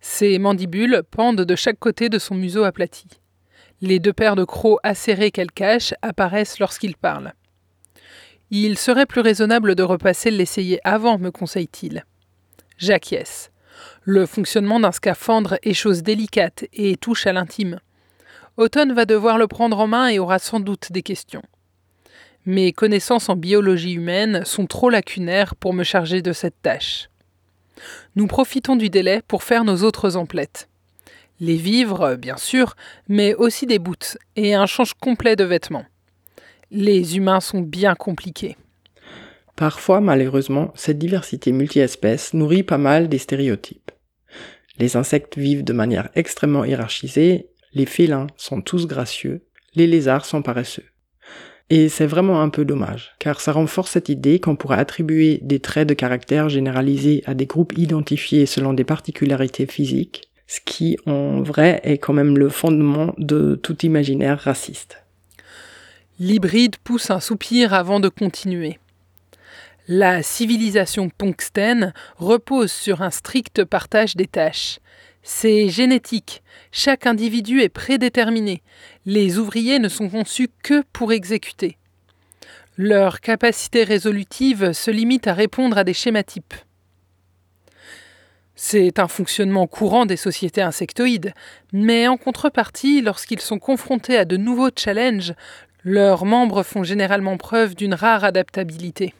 Ses 0.00 0.38
mandibules 0.38 1.02
pendent 1.10 1.40
de 1.40 1.56
chaque 1.56 1.78
côté 1.78 2.10
de 2.10 2.18
son 2.18 2.34
museau 2.34 2.64
aplati. 2.64 3.08
Les 3.80 4.00
deux 4.00 4.12
paires 4.12 4.36
de 4.36 4.44
crocs 4.44 4.80
acérés 4.82 5.30
qu'elle 5.30 5.50
cache 5.50 5.94
apparaissent 6.02 6.58
lorsqu'il 6.58 6.94
parle. 6.94 7.32
Il 8.50 8.78
serait 8.78 9.06
plus 9.06 9.20
raisonnable 9.20 9.74
de 9.74 9.82
repasser 9.82 10.30
l'essayer 10.30 10.80
avant, 10.84 11.18
me 11.18 11.30
conseille-t-il. 11.30 12.04
J'acquiesce. 12.78 13.50
Le 14.04 14.24
fonctionnement 14.24 14.80
d'un 14.80 14.92
scaphandre 14.92 15.58
est 15.62 15.74
chose 15.74 16.02
délicate 16.02 16.64
et 16.72 16.96
touche 16.96 17.26
à 17.26 17.32
l'intime. 17.32 17.80
Automne 18.56 18.94
va 18.94 19.04
devoir 19.04 19.36
le 19.36 19.46
prendre 19.46 19.78
en 19.78 19.86
main 19.86 20.08
et 20.08 20.18
aura 20.18 20.38
sans 20.38 20.60
doute 20.60 20.90
des 20.90 21.02
questions. 21.02 21.42
Mes 22.46 22.72
connaissances 22.72 23.28
en 23.28 23.36
biologie 23.36 23.92
humaine 23.92 24.44
sont 24.44 24.66
trop 24.66 24.88
lacunaires 24.88 25.54
pour 25.54 25.74
me 25.74 25.84
charger 25.84 26.22
de 26.22 26.32
cette 26.32 26.60
tâche. 26.62 27.10
Nous 28.16 28.26
profitons 28.26 28.76
du 28.76 28.88
délai 28.88 29.20
pour 29.28 29.42
faire 29.42 29.64
nos 29.64 29.84
autres 29.84 30.16
emplettes. 30.16 30.68
Les 31.40 31.56
vivres, 31.56 32.16
bien 32.16 32.36
sûr, 32.36 32.74
mais 33.08 33.34
aussi 33.34 33.66
des 33.66 33.78
boots 33.78 34.16
et 34.34 34.54
un 34.54 34.66
change 34.66 34.94
complet 34.94 35.36
de 35.36 35.44
vêtements. 35.44 35.84
Les 36.70 37.16
humains 37.16 37.40
sont 37.40 37.62
bien 37.62 37.94
compliqués. 37.94 38.56
Parfois, 39.56 40.02
malheureusement, 40.02 40.70
cette 40.74 40.98
diversité 40.98 41.50
multi-espèces 41.50 42.34
nourrit 42.34 42.62
pas 42.62 42.76
mal 42.76 43.08
des 43.08 43.16
stéréotypes. 43.16 43.90
Les 44.78 44.94
insectes 44.94 45.38
vivent 45.38 45.64
de 45.64 45.72
manière 45.72 46.10
extrêmement 46.14 46.66
hiérarchisée, 46.66 47.48
les 47.72 47.86
félins 47.86 48.26
sont 48.36 48.60
tous 48.60 48.86
gracieux, 48.86 49.46
les 49.74 49.86
lézards 49.86 50.26
sont 50.26 50.42
paresseux. 50.42 50.84
Et 51.70 51.88
c'est 51.88 52.06
vraiment 52.06 52.42
un 52.42 52.50
peu 52.50 52.66
dommage, 52.66 53.14
car 53.18 53.40
ça 53.40 53.52
renforce 53.52 53.92
cette 53.92 54.10
idée 54.10 54.38
qu'on 54.38 54.56
pourrait 54.56 54.78
attribuer 54.78 55.38
des 55.42 55.60
traits 55.60 55.88
de 55.88 55.94
caractère 55.94 56.50
généralisés 56.50 57.22
à 57.24 57.32
des 57.32 57.46
groupes 57.46 57.76
identifiés 57.78 58.44
selon 58.44 58.74
des 58.74 58.84
particularités 58.84 59.66
physiques, 59.66 60.30
ce 60.46 60.60
qui 60.62 60.98
en 61.06 61.40
vrai 61.42 61.80
est 61.82 61.96
quand 61.98 62.12
même 62.12 62.36
le 62.36 62.50
fondement 62.50 63.14
de 63.16 63.54
tout 63.54 63.86
imaginaire 63.86 64.38
raciste. 64.38 65.02
L'hybride 66.20 66.78
pousse 66.78 67.10
un 67.10 67.20
soupir 67.20 67.72
avant 67.72 68.00
de 68.00 68.08
continuer. 68.08 68.80
La 69.86 70.24
civilisation 70.24 71.10
pongstène 71.10 71.94
repose 72.16 72.72
sur 72.72 73.02
un 73.02 73.10
strict 73.10 73.64
partage 73.64 74.16
des 74.16 74.26
tâches. 74.26 74.80
C'est 75.22 75.68
génétique, 75.68 76.42
chaque 76.72 77.06
individu 77.06 77.60
est 77.60 77.68
prédéterminé, 77.68 78.62
les 79.06 79.38
ouvriers 79.38 79.78
ne 79.78 79.88
sont 79.88 80.08
conçus 80.08 80.48
que 80.64 80.82
pour 80.92 81.12
exécuter. 81.12 81.76
Leur 82.76 83.20
capacité 83.20 83.84
résolutive 83.84 84.72
se 84.72 84.90
limite 84.90 85.28
à 85.28 85.34
répondre 85.34 85.78
à 85.78 85.84
des 85.84 85.94
schématypes. 85.94 86.54
C'est 88.60 88.98
un 88.98 89.06
fonctionnement 89.06 89.68
courant 89.68 90.04
des 90.04 90.16
sociétés 90.16 90.62
insectoïdes, 90.62 91.32
mais 91.72 92.08
en 92.08 92.16
contrepartie, 92.16 93.02
lorsqu'ils 93.02 93.40
sont 93.40 93.60
confrontés 93.60 94.16
à 94.16 94.24
de 94.24 94.36
nouveaux 94.36 94.70
challenges, 94.76 95.34
leurs 95.88 96.26
membres 96.26 96.62
font 96.62 96.84
généralement 96.84 97.38
preuve 97.38 97.74
d'une 97.74 97.94
rare 97.94 98.22
adaptabilité. 98.22 99.14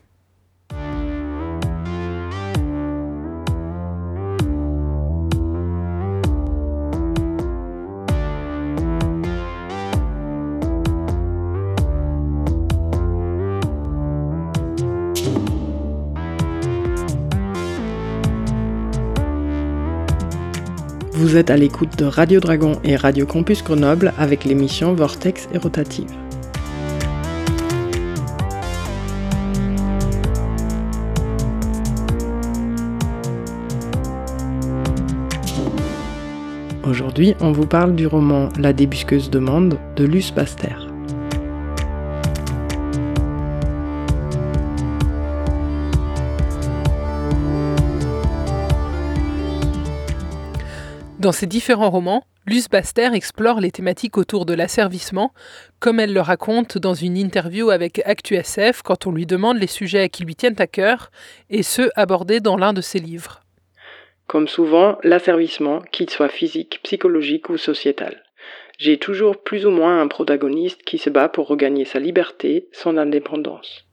Vous 21.13 21.37
êtes 21.37 21.51
à 21.51 21.57
l'écoute 21.57 21.99
de 21.99 22.05
Radio 22.05 22.41
Dragon 22.41 22.73
et 22.85 22.95
Radio 22.95 23.27
Campus 23.27 23.65
Grenoble 23.65 24.13
avec 24.19 24.45
l'émission 24.45 24.93
Vortex 24.93 25.49
et 25.53 25.59
Rotative. 25.59 26.28
Aujourd'hui, 36.89 37.35
on 37.41 37.53
vous 37.53 37.67
parle 37.67 37.95
du 37.95 38.07
roman 38.07 38.49
La 38.59 38.73
débusqueuse 38.73 39.29
de 39.29 39.39
monde 39.39 39.79
de 39.97 40.05
Luce 40.05 40.33
Baster. 40.33 40.75
Dans 51.19 51.33
ses 51.33 51.45
différents 51.45 51.91
romans, 51.91 52.25
Luce 52.47 52.71
Baster 52.71 53.11
explore 53.13 53.61
les 53.61 53.71
thématiques 53.71 54.17
autour 54.17 54.47
de 54.47 54.55
l'asservissement, 54.55 55.35
comme 55.81 56.01
elle 56.01 56.15
le 56.15 56.23
raconte 56.23 56.79
dans 56.79 56.95
une 56.95 57.19
interview 57.19 57.69
avec 57.69 58.01
ActuSF 58.07 58.81
quand 58.83 59.07
on 59.07 59.13
lui 59.13 59.27
demande 59.27 59.59
les 59.59 59.67
sujets 59.67 60.09
qui 60.09 60.25
lui 60.25 60.35
tiennent 60.35 60.57
à 60.59 60.67
cœur, 60.67 61.11
et 61.51 61.63
ceux 61.63 61.91
abordés 61.97 62.41
dans 62.41 62.57
l'un 62.57 62.73
de 62.73 62.81
ses 62.81 62.99
livres. 62.99 63.43
Comme 64.29 64.47
souvent, 64.47 64.99
l'asservissement, 65.03 65.81
qu'il 65.91 66.11
soit 66.11 66.29
physique, 66.29 66.81
psychologique 66.83 67.49
ou 67.49 67.57
sociétal. 67.57 68.23
J'ai 68.79 68.99
toujours 68.99 69.43
plus 69.43 69.65
ou 69.65 69.71
moins 69.71 70.03
un 70.03 70.07
protagoniste 70.07 70.83
qui 70.83 70.99
se 70.99 71.09
bat 71.09 71.31
pour 71.31 71.49
regagner 71.49 71.87
sa 71.87 71.99
liberté, 71.99 72.69
son 72.73 72.99
indépendance. 72.99 73.87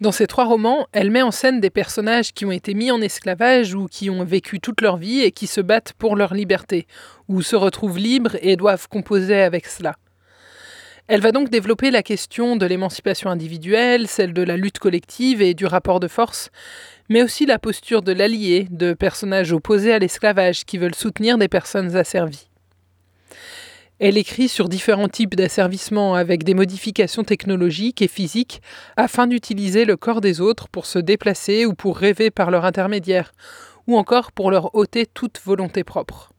Dans 0.00 0.10
ces 0.10 0.26
trois 0.26 0.46
romans, 0.46 0.88
elle 0.92 1.12
met 1.12 1.22
en 1.22 1.30
scène 1.30 1.60
des 1.60 1.70
personnages 1.70 2.32
qui 2.32 2.44
ont 2.44 2.50
été 2.50 2.74
mis 2.74 2.90
en 2.90 3.00
esclavage 3.00 3.76
ou 3.76 3.86
qui 3.86 4.10
ont 4.10 4.24
vécu 4.24 4.58
toute 4.58 4.80
leur 4.80 4.96
vie 4.96 5.20
et 5.20 5.30
qui 5.30 5.46
se 5.46 5.60
battent 5.60 5.92
pour 5.96 6.16
leur 6.16 6.34
liberté, 6.34 6.88
ou 7.28 7.40
se 7.40 7.54
retrouvent 7.54 7.98
libres 7.98 8.36
et 8.42 8.56
doivent 8.56 8.88
composer 8.88 9.42
avec 9.42 9.66
cela. 9.66 9.94
Elle 11.08 11.20
va 11.20 11.32
donc 11.32 11.50
développer 11.50 11.90
la 11.90 12.02
question 12.02 12.56
de 12.56 12.64
l'émancipation 12.64 13.28
individuelle, 13.28 14.06
celle 14.06 14.32
de 14.32 14.42
la 14.42 14.56
lutte 14.56 14.78
collective 14.78 15.42
et 15.42 15.52
du 15.52 15.66
rapport 15.66 16.00
de 16.00 16.08
force, 16.08 16.50
mais 17.08 17.22
aussi 17.22 17.44
la 17.44 17.58
posture 17.58 18.02
de 18.02 18.12
l'allié, 18.12 18.68
de 18.70 18.94
personnages 18.94 19.52
opposés 19.52 19.92
à 19.92 19.98
l'esclavage 19.98 20.64
qui 20.64 20.78
veulent 20.78 20.94
soutenir 20.94 21.38
des 21.38 21.48
personnes 21.48 21.96
asservies. 21.96 22.48
Elle 23.98 24.16
écrit 24.16 24.48
sur 24.48 24.68
différents 24.68 25.08
types 25.08 25.36
d'asservissement 25.36 26.14
avec 26.14 26.44
des 26.44 26.54
modifications 26.54 27.22
technologiques 27.22 28.02
et 28.02 28.08
physiques 28.08 28.60
afin 28.96 29.26
d'utiliser 29.26 29.84
le 29.84 29.96
corps 29.96 30.20
des 30.20 30.40
autres 30.40 30.68
pour 30.68 30.86
se 30.86 30.98
déplacer 30.98 31.66
ou 31.66 31.74
pour 31.74 31.98
rêver 31.98 32.30
par 32.30 32.50
leur 32.50 32.64
intermédiaire, 32.64 33.32
ou 33.86 33.96
encore 33.96 34.32
pour 34.32 34.50
leur 34.50 34.74
ôter 34.74 35.06
toute 35.06 35.40
volonté 35.44 35.84
propre. 35.84 36.31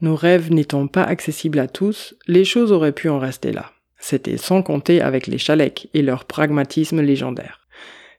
Nos 0.00 0.14
rêves 0.14 0.52
n'étant 0.52 0.86
pas 0.86 1.02
accessibles 1.02 1.58
à 1.58 1.68
tous, 1.68 2.14
les 2.26 2.44
choses 2.44 2.72
auraient 2.72 2.92
pu 2.92 3.08
en 3.08 3.18
rester 3.18 3.52
là. 3.52 3.72
C'était 3.98 4.36
sans 4.36 4.62
compter 4.62 5.00
avec 5.00 5.26
les 5.26 5.38
Chaleks 5.38 5.88
et 5.94 6.02
leur 6.02 6.24
pragmatisme 6.24 7.00
légendaire. 7.00 7.66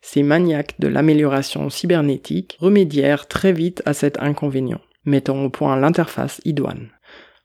Ces 0.01 0.23
maniaques 0.23 0.75
de 0.79 0.87
l'amélioration 0.87 1.69
cybernétique 1.69 2.57
remédièrent 2.59 3.27
très 3.27 3.53
vite 3.53 3.81
à 3.85 3.93
cet 3.93 4.19
inconvénient, 4.21 4.81
mettant 5.05 5.43
au 5.43 5.49
point 5.49 5.77
l'interface 5.77 6.41
idoine 6.45 6.89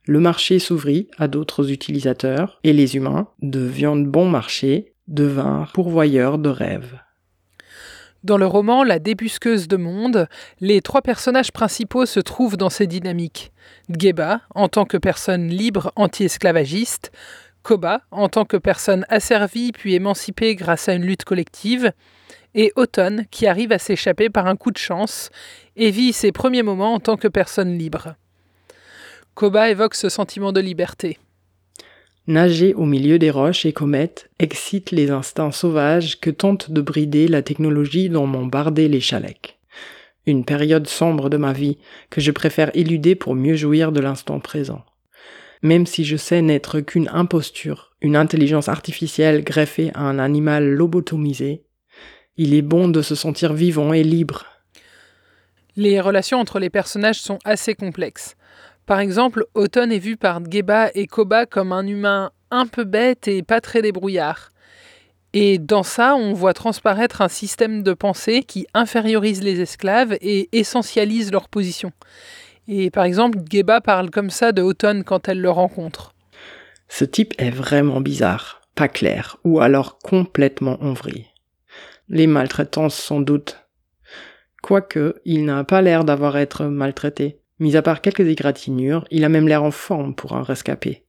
le 0.07 0.21
marché 0.21 0.59
s'ouvrit 0.59 1.09
à 1.17 1.29
d'autres 1.29 1.71
utilisateurs 1.71 2.61
et 2.63 2.73
les 2.73 2.97
humains, 2.97 3.29
de 3.41 3.61
viande 3.61 4.07
bon 4.07 4.29
marché, 4.29 4.93
devinrent 5.09 5.73
pourvoyeurs 5.73 6.39
de 6.39 6.49
rêves. 6.49 6.99
Dans 8.25 8.39
le 8.39 8.47
roman 8.47 8.85
La 8.85 8.99
débusqueuse 8.99 9.69
de 9.69 9.77
monde, 9.77 10.29
les 10.63 10.81
trois 10.81 11.03
personnages 11.03 11.53
principaux 11.53 12.07
se 12.07 12.21
trouvent 12.21 12.57
dans 12.57 12.71
ces 12.71 12.87
dynamiques. 12.87 13.53
Dgeba, 13.91 14.41
en 14.55 14.69
tant 14.69 14.87
que 14.87 14.97
personne 14.97 15.49
libre 15.49 15.93
anti-esclavagiste, 15.95 17.13
Koba, 17.63 18.01
en 18.11 18.31
tant 18.31 18.47
que 18.47 18.57
personne 18.57 19.05
asservie 19.11 19.73
puis 19.73 19.95
émancipée 19.95 20.55
grâce 20.55 20.89
à 20.89 20.95
une 20.95 21.05
lutte 21.05 21.25
collective, 21.25 21.93
et 22.55 22.73
Autumn, 22.77 23.27
qui 23.31 23.47
arrive 23.47 23.73
à 23.73 23.79
s'échapper 23.79 24.31
par 24.31 24.47
un 24.47 24.57
coup 24.57 24.71
de 24.71 24.79
chance 24.79 25.29
et 25.77 25.91
vit 25.91 26.15
ses 26.15 26.33
premiers 26.33 26.63
moments 26.63 26.95
en 26.95 27.01
tant 27.01 27.19
que 27.19 27.29
personne 27.29 27.77
libre. 27.77 28.15
Koba 29.35 29.69
évoque 29.69 29.97
ce 29.97 30.09
sentiment 30.09 30.53
de 30.53 30.61
liberté. 30.61 31.19
Nager 32.27 32.73
au 32.73 32.87
milieu 32.87 33.19
des 33.19 33.31
roches 33.31 33.67
et 33.67 33.75
comètes 33.75 34.31
excite 34.39 34.93
les 34.93 35.11
instincts 35.11 35.53
sauvages 35.53 36.19
que 36.21 36.31
tente 36.31 36.71
de 36.71 36.81
brider 36.81 37.29
la 37.29 37.43
technologie 37.43 38.09
dont 38.09 38.27
m'ont 38.27 38.47
bardé 38.47 38.89
les 38.89 39.01
Chaleks. 39.01 39.59
Une 40.27 40.47
période 40.47 40.87
sombre 40.87 41.29
de 41.29 41.37
ma 41.37 41.53
vie 41.53 41.77
que 42.09 42.23
je 42.23 42.31
préfère 42.31 42.75
éluder 42.75 43.15
pour 43.15 43.35
mieux 43.35 43.57
jouir 43.57 43.93
de 43.93 44.01
l'instant 44.01 44.41
présent. 44.41 44.87
Même 45.61 45.85
si 45.85 46.07
je 46.07 46.17
sais 46.17 46.41
n'être 46.41 46.81
qu'une 46.81 47.11
imposture, 47.13 47.93
une 48.01 48.17
intelligence 48.17 48.71
artificielle 48.71 49.45
greffée 49.45 49.91
à 49.93 50.01
un 50.01 50.19
animal 50.19 50.67
lobotomisé, 50.67 51.65
il 52.39 52.55
est 52.55 52.63
bon 52.63 52.89
de 52.89 53.03
se 53.03 53.15
sentir 53.15 53.53
vivant 53.53 53.93
et 53.93 54.03
libre. 54.03 54.47
Les 55.77 56.01
relations 56.01 56.39
entre 56.39 56.59
les 56.59 56.71
personnages 56.71 57.21
sont 57.21 57.39
assez 57.45 57.75
complexes. 57.75 58.35
Par 58.87 59.01
exemple, 59.01 59.47
Autumn 59.55 59.93
est 59.93 59.99
vu 59.99 60.17
par 60.17 60.41
Geba 60.51 60.91
et 60.95 61.07
Koba 61.07 61.47
comme 61.47 61.73
un 61.73 61.87
humain 61.87 62.31
un 62.51 62.67
peu 62.67 62.85
bête 62.85 63.29
et 63.29 63.43
pas 63.43 63.61
très 63.61 63.81
débrouillard. 63.81 64.51
Et 65.33 65.59
dans 65.59 65.83
ça, 65.83 66.15
on 66.15 66.33
voit 66.33 66.55
transparaître 66.55 67.21
un 67.21 67.29
système 67.29 67.83
de 67.83 67.93
pensée 67.93 68.43
qui 68.43 68.67
infériorise 68.75 69.43
les 69.43 69.61
esclaves 69.61 70.17
et 70.21 70.49
essentialise 70.53 71.33
leur 71.33 71.49
position. 71.49 71.93
Et 72.69 72.91
par 72.91 73.05
exemple, 73.05 73.39
Geba 73.51 73.81
parle 73.81 74.11
comme 74.11 74.31
ça 74.31 74.53
de 74.53 74.63
Autumn 74.63 75.03
quand 75.03 75.29
elle 75.29 75.41
le 75.41 75.51
rencontre. 75.51 76.15
Ce 76.89 77.05
type 77.05 77.35
est 77.39 77.51
vraiment 77.51 78.01
bizarre, 78.01 78.61
pas 78.75 78.89
clair, 78.89 79.39
ou 79.45 79.61
alors 79.61 79.99
complètement 79.99 80.81
envré. 80.83 81.27
Les 82.09 82.27
maltraitances 82.27 82.95
sans 82.95 83.21
doute. 83.21 83.59
Quoique, 84.63 85.17
il 85.25 85.47
n'a 85.47 85.65
pas 85.65 85.83
l'air 85.83 86.05
d'avoir 86.05 86.37
été 86.37 86.65
maltraité. 86.65 87.41
Mis 87.61 87.77
à 87.77 87.83
part 87.83 88.01
quelques 88.01 88.27
égratignures, 88.27 89.05
il 89.11 89.25
a 89.25 89.29
même 89.29 89.47
l'air 89.47 89.63
en 89.63 89.71
forme 89.71 90.15
pour 90.15 90.35
un 90.35 90.43
rescapé. 90.43 91.07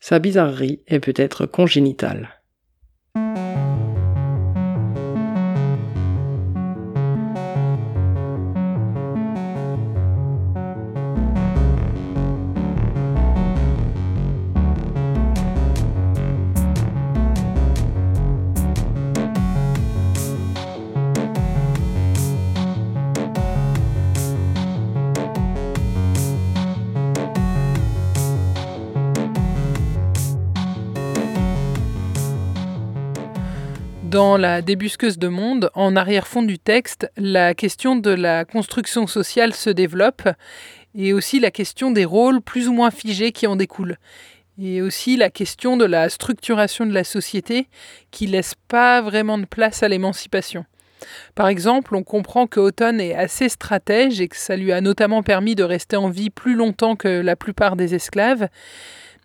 Sa 0.00 0.18
bizarrerie 0.18 0.82
est 0.86 1.00
peut-être 1.00 1.46
congénitale. 1.46 2.42
Dans 34.22 34.36
La 34.36 34.62
débusqueuse 34.62 35.18
de 35.18 35.26
monde, 35.26 35.68
en 35.74 35.96
arrière-fond 35.96 36.42
du 36.42 36.56
texte, 36.56 37.10
la 37.16 37.54
question 37.54 37.96
de 37.96 38.12
la 38.12 38.44
construction 38.44 39.08
sociale 39.08 39.52
se 39.52 39.68
développe 39.68 40.28
et 40.94 41.12
aussi 41.12 41.40
la 41.40 41.50
question 41.50 41.90
des 41.90 42.04
rôles 42.04 42.40
plus 42.40 42.68
ou 42.68 42.72
moins 42.72 42.92
figés 42.92 43.32
qui 43.32 43.48
en 43.48 43.56
découlent, 43.56 43.96
et 44.62 44.80
aussi 44.80 45.16
la 45.16 45.28
question 45.28 45.76
de 45.76 45.84
la 45.84 46.08
structuration 46.08 46.86
de 46.86 46.94
la 46.94 47.02
société 47.02 47.66
qui 48.12 48.28
laisse 48.28 48.54
pas 48.68 49.00
vraiment 49.00 49.38
de 49.38 49.44
place 49.44 49.82
à 49.82 49.88
l'émancipation. 49.88 50.66
Par 51.34 51.48
exemple, 51.48 51.96
on 51.96 52.04
comprend 52.04 52.46
que 52.46 52.60
Auton 52.60 53.00
est 53.00 53.16
assez 53.16 53.48
stratège 53.48 54.20
et 54.20 54.28
que 54.28 54.36
ça 54.36 54.54
lui 54.54 54.70
a 54.70 54.80
notamment 54.80 55.24
permis 55.24 55.56
de 55.56 55.64
rester 55.64 55.96
en 55.96 56.10
vie 56.10 56.30
plus 56.30 56.54
longtemps 56.54 56.94
que 56.94 57.08
la 57.08 57.34
plupart 57.34 57.74
des 57.74 57.96
esclaves, 57.96 58.46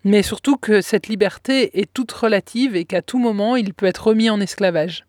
mais 0.04 0.22
surtout 0.22 0.56
que 0.56 0.80
cette 0.80 1.08
liberté 1.08 1.80
est 1.80 1.92
toute 1.92 2.12
relative 2.12 2.76
et 2.76 2.84
qu'à 2.84 3.02
tout 3.02 3.18
moment 3.18 3.56
il 3.56 3.74
peut 3.74 3.86
être 3.86 4.08
remis 4.08 4.30
en 4.30 4.40
esclavage. 4.40 5.06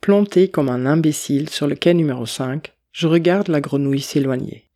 Planté 0.00 0.48
comme 0.48 0.68
un 0.68 0.86
imbécile 0.86 1.48
sur 1.48 1.66
le 1.66 1.74
quai 1.74 1.94
numéro 1.94 2.26
5, 2.26 2.74
je 2.92 3.06
regarde 3.06 3.48
la 3.48 3.60
grenouille 3.60 4.00
s'éloigner. 4.00 4.70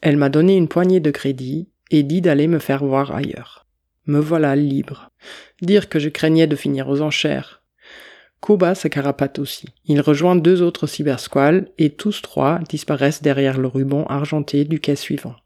Elle 0.00 0.16
m'a 0.16 0.28
donné 0.28 0.56
une 0.56 0.68
poignée 0.68 1.00
de 1.00 1.10
crédit 1.10 1.68
et 1.90 2.02
dit 2.02 2.20
d'aller 2.20 2.48
me 2.48 2.58
faire 2.58 2.84
voir 2.84 3.14
ailleurs. 3.14 3.66
Me 4.06 4.18
voilà 4.18 4.56
libre. 4.56 5.10
Dire 5.60 5.88
que 5.88 5.98
je 5.98 6.08
craignais 6.08 6.48
de 6.48 6.56
finir 6.56 6.88
aux 6.88 7.02
enchères. 7.02 7.62
Koba 8.40 8.74
se 8.74 8.88
carapate 8.88 9.38
aussi. 9.38 9.68
Il 9.84 10.00
rejoint 10.00 10.34
deux 10.34 10.62
autres 10.62 10.88
cybersquales 10.88 11.68
et 11.78 11.90
tous 11.90 12.22
trois 12.22 12.58
disparaissent 12.68 13.22
derrière 13.22 13.58
le 13.58 13.68
ruban 13.68 14.04
argenté 14.06 14.64
du 14.64 14.80
quai 14.80 14.96
suivant. 14.96 15.36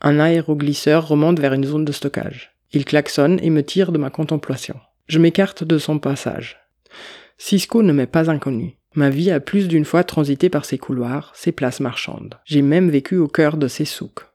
Un 0.00 0.20
aéroglisseur 0.20 1.08
remonte 1.08 1.40
vers 1.40 1.52
une 1.52 1.64
zone 1.64 1.84
de 1.84 1.92
stockage. 1.92 2.52
Il 2.72 2.84
klaxonne 2.84 3.40
et 3.42 3.50
me 3.50 3.64
tire 3.64 3.90
de 3.90 3.98
ma 3.98 4.10
contemplation. 4.10 4.78
Je 5.08 5.18
m'écarte 5.18 5.64
de 5.64 5.78
son 5.78 5.98
passage. 5.98 6.58
Cisco 7.36 7.82
ne 7.82 7.92
m'est 7.92 8.06
pas 8.06 8.30
inconnu. 8.30 8.76
Ma 8.94 9.10
vie 9.10 9.30
a 9.30 9.40
plus 9.40 9.68
d'une 9.68 9.84
fois 9.84 10.04
transité 10.04 10.48
par 10.50 10.64
ses 10.64 10.78
couloirs, 10.78 11.32
ses 11.34 11.52
places 11.52 11.80
marchandes. 11.80 12.38
J'ai 12.44 12.62
même 12.62 12.90
vécu 12.90 13.16
au 13.16 13.28
cœur 13.28 13.56
de 13.56 13.68
ses 13.68 13.84
souks. 13.84 14.26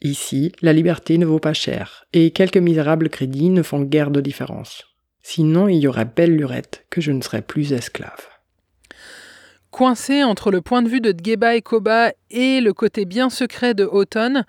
Ici, 0.00 0.52
la 0.60 0.72
liberté 0.72 1.16
ne 1.16 1.26
vaut 1.26 1.38
pas 1.38 1.54
cher, 1.54 2.06
et 2.12 2.30
quelques 2.30 2.58
misérables 2.58 3.08
crédits 3.08 3.50
ne 3.50 3.62
font 3.62 3.82
guère 3.82 4.10
de 4.10 4.20
différence. 4.20 4.84
Sinon, 5.22 5.68
il 5.68 5.78
y 5.78 5.88
aurait 5.88 6.04
belle 6.04 6.36
lurette 6.36 6.84
que 6.90 7.00
je 7.00 7.10
ne 7.10 7.22
serais 7.22 7.42
plus 7.42 7.72
esclave. 7.72 8.28
Coincé 9.74 10.22
entre 10.22 10.52
le 10.52 10.60
point 10.60 10.82
de 10.82 10.88
vue 10.88 11.00
de 11.00 11.10
Dgeba 11.10 11.56
et 11.56 11.60
Koba 11.60 12.12
et 12.30 12.60
le 12.60 12.72
côté 12.72 13.04
bien 13.04 13.28
secret 13.28 13.74
de 13.74 13.84
Houghton, 13.84 14.44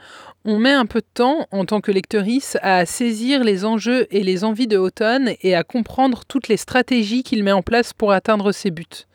on 0.46 0.60
met 0.60 0.72
un 0.72 0.86
peu 0.86 1.00
de 1.00 1.08
temps, 1.12 1.48
en 1.50 1.66
tant 1.66 1.82
que 1.82 1.92
lectrice, 1.92 2.60
à 2.62 2.86
saisir 2.86 3.44
les 3.44 3.66
enjeux 3.66 4.06
et 4.12 4.22
les 4.22 4.44
envies 4.44 4.68
de 4.68 4.78
Houghton 4.78 5.34
et 5.42 5.56
à 5.56 5.64
comprendre 5.64 6.26
toutes 6.28 6.48
les 6.48 6.58
stratégies 6.58 7.24
qu'il 7.24 7.44
met 7.44 7.52
en 7.52 7.64
place 7.64 7.92
pour 7.92 8.12
atteindre 8.12 8.52
ses 8.52 8.70
buts. 8.70 9.08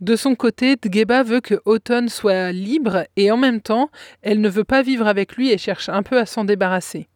De 0.00 0.16
son 0.16 0.34
côté, 0.34 0.76
Dgeba 0.76 1.22
veut 1.22 1.42
que 1.42 1.60
Houghton 1.66 2.06
soit 2.08 2.52
libre 2.52 3.04
et 3.16 3.30
en 3.30 3.36
même 3.36 3.60
temps, 3.60 3.90
elle 4.22 4.40
ne 4.40 4.48
veut 4.48 4.64
pas 4.64 4.80
vivre 4.80 5.06
avec 5.06 5.36
lui 5.36 5.50
et 5.50 5.58
cherche 5.58 5.90
un 5.90 6.02
peu 6.02 6.16
à 6.16 6.24
s'en 6.24 6.46
débarrasser. 6.46 7.08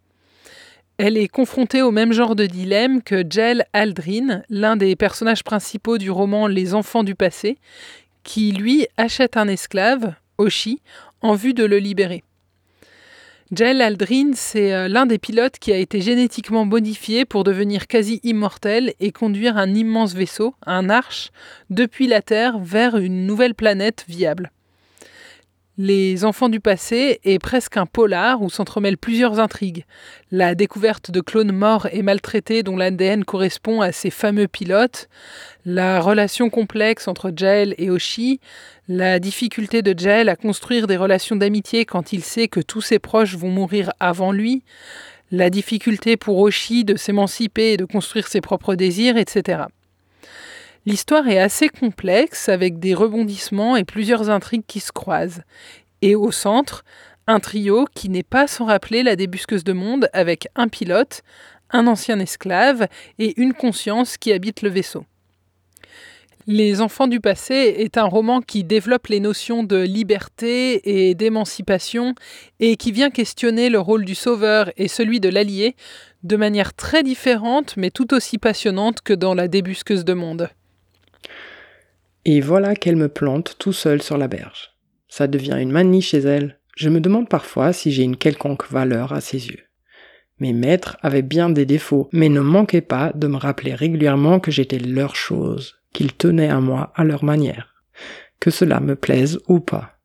Elle 0.98 1.16
est 1.16 1.28
confrontée 1.28 1.82
au 1.82 1.90
même 1.90 2.12
genre 2.12 2.36
de 2.36 2.46
dilemme 2.46 3.02
que 3.02 3.24
Jel 3.28 3.64
Aldrin, 3.72 4.42
l'un 4.50 4.76
des 4.76 4.94
personnages 4.94 5.42
principaux 5.42 5.98
du 5.98 6.10
roman 6.10 6.46
Les 6.46 6.74
enfants 6.74 7.02
du 7.02 7.14
passé, 7.14 7.56
qui 8.24 8.52
lui 8.52 8.86
achète 8.96 9.36
un 9.36 9.48
esclave, 9.48 10.14
Oshi, 10.38 10.80
en 11.22 11.34
vue 11.34 11.54
de 11.54 11.64
le 11.64 11.78
libérer. 11.78 12.22
Jel 13.54 13.82
Aldrin, 13.82 14.30
c'est 14.34 14.72
euh, 14.72 14.88
l'un 14.88 15.04
des 15.04 15.18
pilotes 15.18 15.58
qui 15.58 15.72
a 15.72 15.76
été 15.76 16.00
génétiquement 16.00 16.64
modifié 16.64 17.26
pour 17.26 17.44
devenir 17.44 17.86
quasi 17.86 18.18
immortel 18.22 18.94
et 18.98 19.12
conduire 19.12 19.58
un 19.58 19.74
immense 19.74 20.14
vaisseau, 20.14 20.54
un 20.64 20.88
Arche, 20.88 21.30
depuis 21.68 22.06
la 22.06 22.22
Terre 22.22 22.58
vers 22.58 22.96
une 22.96 23.26
nouvelle 23.26 23.54
planète 23.54 24.06
viable. 24.08 24.50
Les 25.78 26.26
enfants 26.26 26.50
du 26.50 26.60
passé 26.60 27.18
est 27.24 27.38
presque 27.38 27.78
un 27.78 27.86
polar 27.86 28.42
où 28.42 28.50
s'entremêlent 28.50 28.98
plusieurs 28.98 29.40
intrigues. 29.40 29.86
La 30.30 30.54
découverte 30.54 31.10
de 31.10 31.22
clones 31.22 31.50
morts 31.50 31.88
et 31.90 32.02
maltraités 32.02 32.62
dont 32.62 32.76
l'ADN 32.76 33.24
correspond 33.24 33.80
à 33.80 33.90
ces 33.90 34.10
fameux 34.10 34.48
pilotes, 34.48 35.08
la 35.64 36.02
relation 36.02 36.50
complexe 36.50 37.08
entre 37.08 37.32
Jael 37.34 37.74
et 37.78 37.88
Oshi, 37.88 38.38
la 38.86 39.18
difficulté 39.18 39.80
de 39.80 39.98
Jael 39.98 40.28
à 40.28 40.36
construire 40.36 40.86
des 40.86 40.98
relations 40.98 41.36
d'amitié 41.36 41.86
quand 41.86 42.12
il 42.12 42.22
sait 42.22 42.48
que 42.48 42.60
tous 42.60 42.82
ses 42.82 42.98
proches 42.98 43.36
vont 43.36 43.50
mourir 43.50 43.92
avant 43.98 44.30
lui, 44.30 44.64
la 45.30 45.48
difficulté 45.48 46.18
pour 46.18 46.38
Oshi 46.40 46.84
de 46.84 46.96
s'émanciper 46.96 47.72
et 47.72 47.76
de 47.78 47.86
construire 47.86 48.28
ses 48.28 48.42
propres 48.42 48.74
désirs, 48.74 49.16
etc. 49.16 49.62
L'histoire 50.84 51.28
est 51.28 51.38
assez 51.38 51.68
complexe 51.68 52.48
avec 52.48 52.80
des 52.80 52.94
rebondissements 52.94 53.76
et 53.76 53.84
plusieurs 53.84 54.30
intrigues 54.30 54.66
qui 54.66 54.80
se 54.80 54.90
croisent. 54.90 55.42
Et 56.00 56.16
au 56.16 56.32
centre, 56.32 56.82
un 57.28 57.38
trio 57.38 57.86
qui 57.94 58.08
n'est 58.08 58.24
pas 58.24 58.48
sans 58.48 58.64
rappeler 58.64 59.04
la 59.04 59.14
débusqueuse 59.14 59.62
de 59.62 59.72
monde 59.72 60.08
avec 60.12 60.48
un 60.56 60.66
pilote, 60.66 61.22
un 61.70 61.86
ancien 61.86 62.18
esclave 62.18 62.88
et 63.20 63.40
une 63.40 63.54
conscience 63.54 64.16
qui 64.16 64.32
habite 64.32 64.62
le 64.62 64.70
vaisseau. 64.70 65.04
Les 66.48 66.80
enfants 66.80 67.06
du 67.06 67.20
passé 67.20 67.54
est 67.78 67.96
un 67.96 68.06
roman 68.06 68.40
qui 68.40 68.64
développe 68.64 69.06
les 69.06 69.20
notions 69.20 69.62
de 69.62 69.76
liberté 69.76 71.08
et 71.08 71.14
d'émancipation 71.14 72.16
et 72.58 72.76
qui 72.76 72.90
vient 72.90 73.10
questionner 73.10 73.70
le 73.70 73.78
rôle 73.78 74.04
du 74.04 74.16
sauveur 74.16 74.72
et 74.76 74.88
celui 74.88 75.20
de 75.20 75.28
l'allié 75.28 75.76
de 76.24 76.34
manière 76.34 76.74
très 76.74 77.04
différente 77.04 77.76
mais 77.76 77.90
tout 77.90 78.12
aussi 78.12 78.38
passionnante 78.38 79.02
que 79.02 79.12
dans 79.12 79.34
La 79.34 79.46
débusqueuse 79.46 80.04
de 80.04 80.14
monde. 80.14 80.50
Et 82.24 82.40
voilà 82.40 82.76
qu'elle 82.76 82.96
me 82.96 83.08
plante 83.08 83.56
tout 83.58 83.72
seul 83.72 84.00
sur 84.00 84.16
la 84.16 84.28
berge. 84.28 84.70
Ça 85.08 85.26
devient 85.26 85.58
une 85.60 85.72
manie 85.72 86.02
chez 86.02 86.18
elle. 86.18 86.60
Je 86.76 86.88
me 86.88 87.00
demande 87.00 87.28
parfois 87.28 87.72
si 87.72 87.90
j'ai 87.90 88.04
une 88.04 88.16
quelconque 88.16 88.70
valeur 88.70 89.12
à 89.12 89.20
ses 89.20 89.48
yeux. 89.48 89.64
Mes 90.38 90.52
maîtres 90.52 90.96
avaient 91.02 91.22
bien 91.22 91.50
des 91.50 91.66
défauts, 91.66 92.08
mais 92.12 92.28
ne 92.28 92.40
manquaient 92.40 92.80
pas 92.80 93.12
de 93.14 93.26
me 93.26 93.36
rappeler 93.36 93.74
régulièrement 93.74 94.40
que 94.40 94.50
j'étais 94.50 94.78
leur 94.78 95.14
chose, 95.14 95.76
qu'ils 95.92 96.14
tenaient 96.14 96.48
à 96.48 96.60
moi 96.60 96.92
à 96.94 97.04
leur 97.04 97.24
manière, 97.24 97.74
que 98.40 98.50
cela 98.50 98.80
me 98.80 98.96
plaise 98.96 99.38
ou 99.48 99.60
pas. 99.60 99.98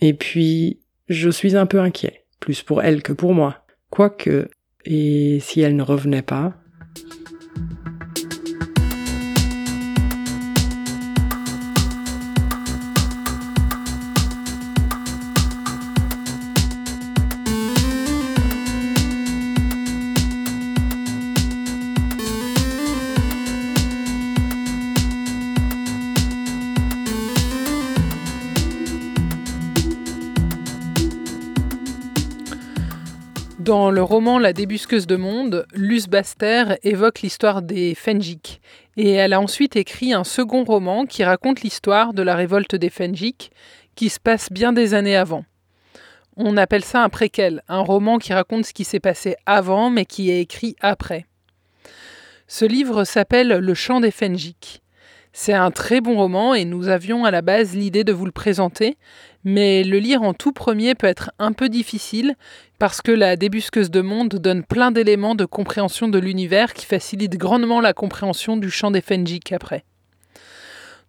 Et 0.00 0.14
puis, 0.14 0.80
je 1.08 1.30
suis 1.30 1.56
un 1.56 1.66
peu 1.66 1.80
inquiet, 1.80 2.24
plus 2.40 2.62
pour 2.62 2.82
elle 2.82 3.02
que 3.02 3.12
pour 3.12 3.34
moi. 3.34 3.64
Quoique, 3.90 4.48
et 4.84 5.38
si 5.40 5.60
elle 5.60 5.76
ne 5.76 5.82
revenait 5.82 6.22
pas, 6.22 6.54
Dans 33.62 33.92
le 33.92 34.02
roman 34.02 34.40
La 34.40 34.52
débusqueuse 34.52 35.06
de 35.06 35.14
monde, 35.14 35.66
Luce 35.72 36.08
Baster 36.08 36.64
évoque 36.82 37.20
l'histoire 37.20 37.62
des 37.62 37.94
Fenjik. 37.94 38.60
Et 38.96 39.12
elle 39.12 39.32
a 39.32 39.40
ensuite 39.40 39.76
écrit 39.76 40.12
un 40.12 40.24
second 40.24 40.64
roman 40.64 41.06
qui 41.06 41.22
raconte 41.22 41.60
l'histoire 41.62 42.12
de 42.12 42.24
la 42.24 42.34
révolte 42.34 42.74
des 42.74 42.90
Fenjik, 42.90 43.52
qui 43.94 44.08
se 44.08 44.18
passe 44.18 44.50
bien 44.50 44.72
des 44.72 44.94
années 44.94 45.14
avant. 45.14 45.44
On 46.36 46.56
appelle 46.56 46.82
ça 46.82 47.04
un 47.04 47.08
préquel, 47.08 47.62
un 47.68 47.78
roman 47.78 48.18
qui 48.18 48.32
raconte 48.32 48.66
ce 48.66 48.72
qui 48.72 48.82
s'est 48.82 48.98
passé 48.98 49.36
avant 49.46 49.90
mais 49.90 50.06
qui 50.06 50.32
est 50.32 50.40
écrit 50.40 50.74
après. 50.80 51.26
Ce 52.48 52.64
livre 52.64 53.04
s'appelle 53.04 53.46
Le 53.46 53.74
chant 53.74 54.00
des 54.00 54.10
Fenjik. 54.10 54.82
C'est 55.34 55.54
un 55.54 55.70
très 55.70 56.02
bon 56.02 56.16
roman 56.16 56.52
et 56.52 56.66
nous 56.66 56.88
avions 56.88 57.24
à 57.24 57.30
la 57.30 57.40
base 57.40 57.74
l'idée 57.74 58.04
de 58.04 58.12
vous 58.12 58.26
le 58.26 58.32
présenter, 58.32 58.98
mais 59.44 59.82
le 59.82 59.98
lire 59.98 60.20
en 60.22 60.34
tout 60.34 60.52
premier 60.52 60.94
peut 60.94 61.06
être 61.06 61.30
un 61.38 61.52
peu 61.52 61.70
difficile 61.70 62.34
parce 62.78 63.00
que 63.00 63.12
la 63.12 63.36
débusqueuse 63.36 63.90
de 63.90 64.02
monde 64.02 64.28
donne 64.28 64.62
plein 64.62 64.90
d'éléments 64.90 65.34
de 65.34 65.46
compréhension 65.46 66.08
de 66.08 66.18
l'univers 66.18 66.74
qui 66.74 66.84
facilitent 66.84 67.38
grandement 67.38 67.80
la 67.80 67.94
compréhension 67.94 68.58
du 68.58 68.70
chant 68.70 68.90
des 68.90 69.00
Fenjik 69.00 69.52
après. 69.52 69.84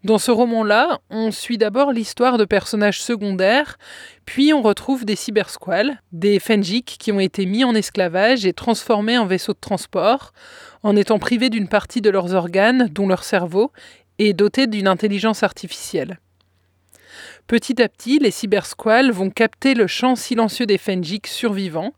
Dans 0.05 0.17
ce 0.17 0.31
roman-là, 0.31 0.99
on 1.09 1.31
suit 1.31 1.57
d'abord 1.57 1.93
l'histoire 1.93 2.37
de 2.37 2.43
personnages 2.43 3.01
secondaires, 3.01 3.77
puis 4.25 4.53
on 4.53 4.61
retrouve 4.61 5.05
des 5.05 5.15
cybersquales, 5.15 6.01
des 6.11 6.39
Fenjik 6.39 6.97
qui 6.99 7.13
ont 7.13 7.21
été 7.21 7.45
mis 7.45 7.63
en 7.63 7.73
esclavage 7.73 8.45
et 8.45 8.51
transformés 8.51 9.17
en 9.17 9.25
vaisseaux 9.25 9.53
de 9.53 9.59
transport, 9.61 10.33
en 10.81 10.97
étant 10.97 11.19
privés 11.19 11.49
d'une 11.49 11.69
partie 11.69 12.01
de 12.01 12.09
leurs 12.09 12.33
organes, 12.33 12.89
dont 12.91 13.07
leur 13.07 13.23
cerveau, 13.23 13.71
et 14.27 14.33
dotés 14.33 14.67
d'une 14.67 14.87
intelligence 14.87 15.43
artificielle. 15.43 16.19
Petit 17.47 17.81
à 17.81 17.89
petit, 17.89 18.19
les 18.19 18.31
cybersquales 18.31 19.11
vont 19.11 19.29
capter 19.29 19.73
le 19.73 19.87
chant 19.87 20.15
silencieux 20.15 20.65
des 20.65 20.77
Fenjik 20.77 21.27
survivants, 21.27 21.93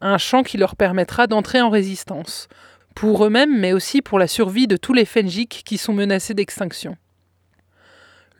un 0.00 0.18
chant 0.18 0.42
qui 0.42 0.58
leur 0.58 0.76
permettra 0.76 1.26
d'entrer 1.26 1.60
en 1.60 1.70
résistance, 1.70 2.48
pour 2.94 3.24
eux-mêmes 3.24 3.58
mais 3.58 3.72
aussi 3.72 4.02
pour 4.02 4.18
la 4.18 4.26
survie 4.26 4.66
de 4.66 4.76
tous 4.76 4.92
les 4.92 5.04
Fenjik 5.04 5.62
qui 5.64 5.78
sont 5.78 5.92
menacés 5.92 6.34
d'extinction. 6.34 6.96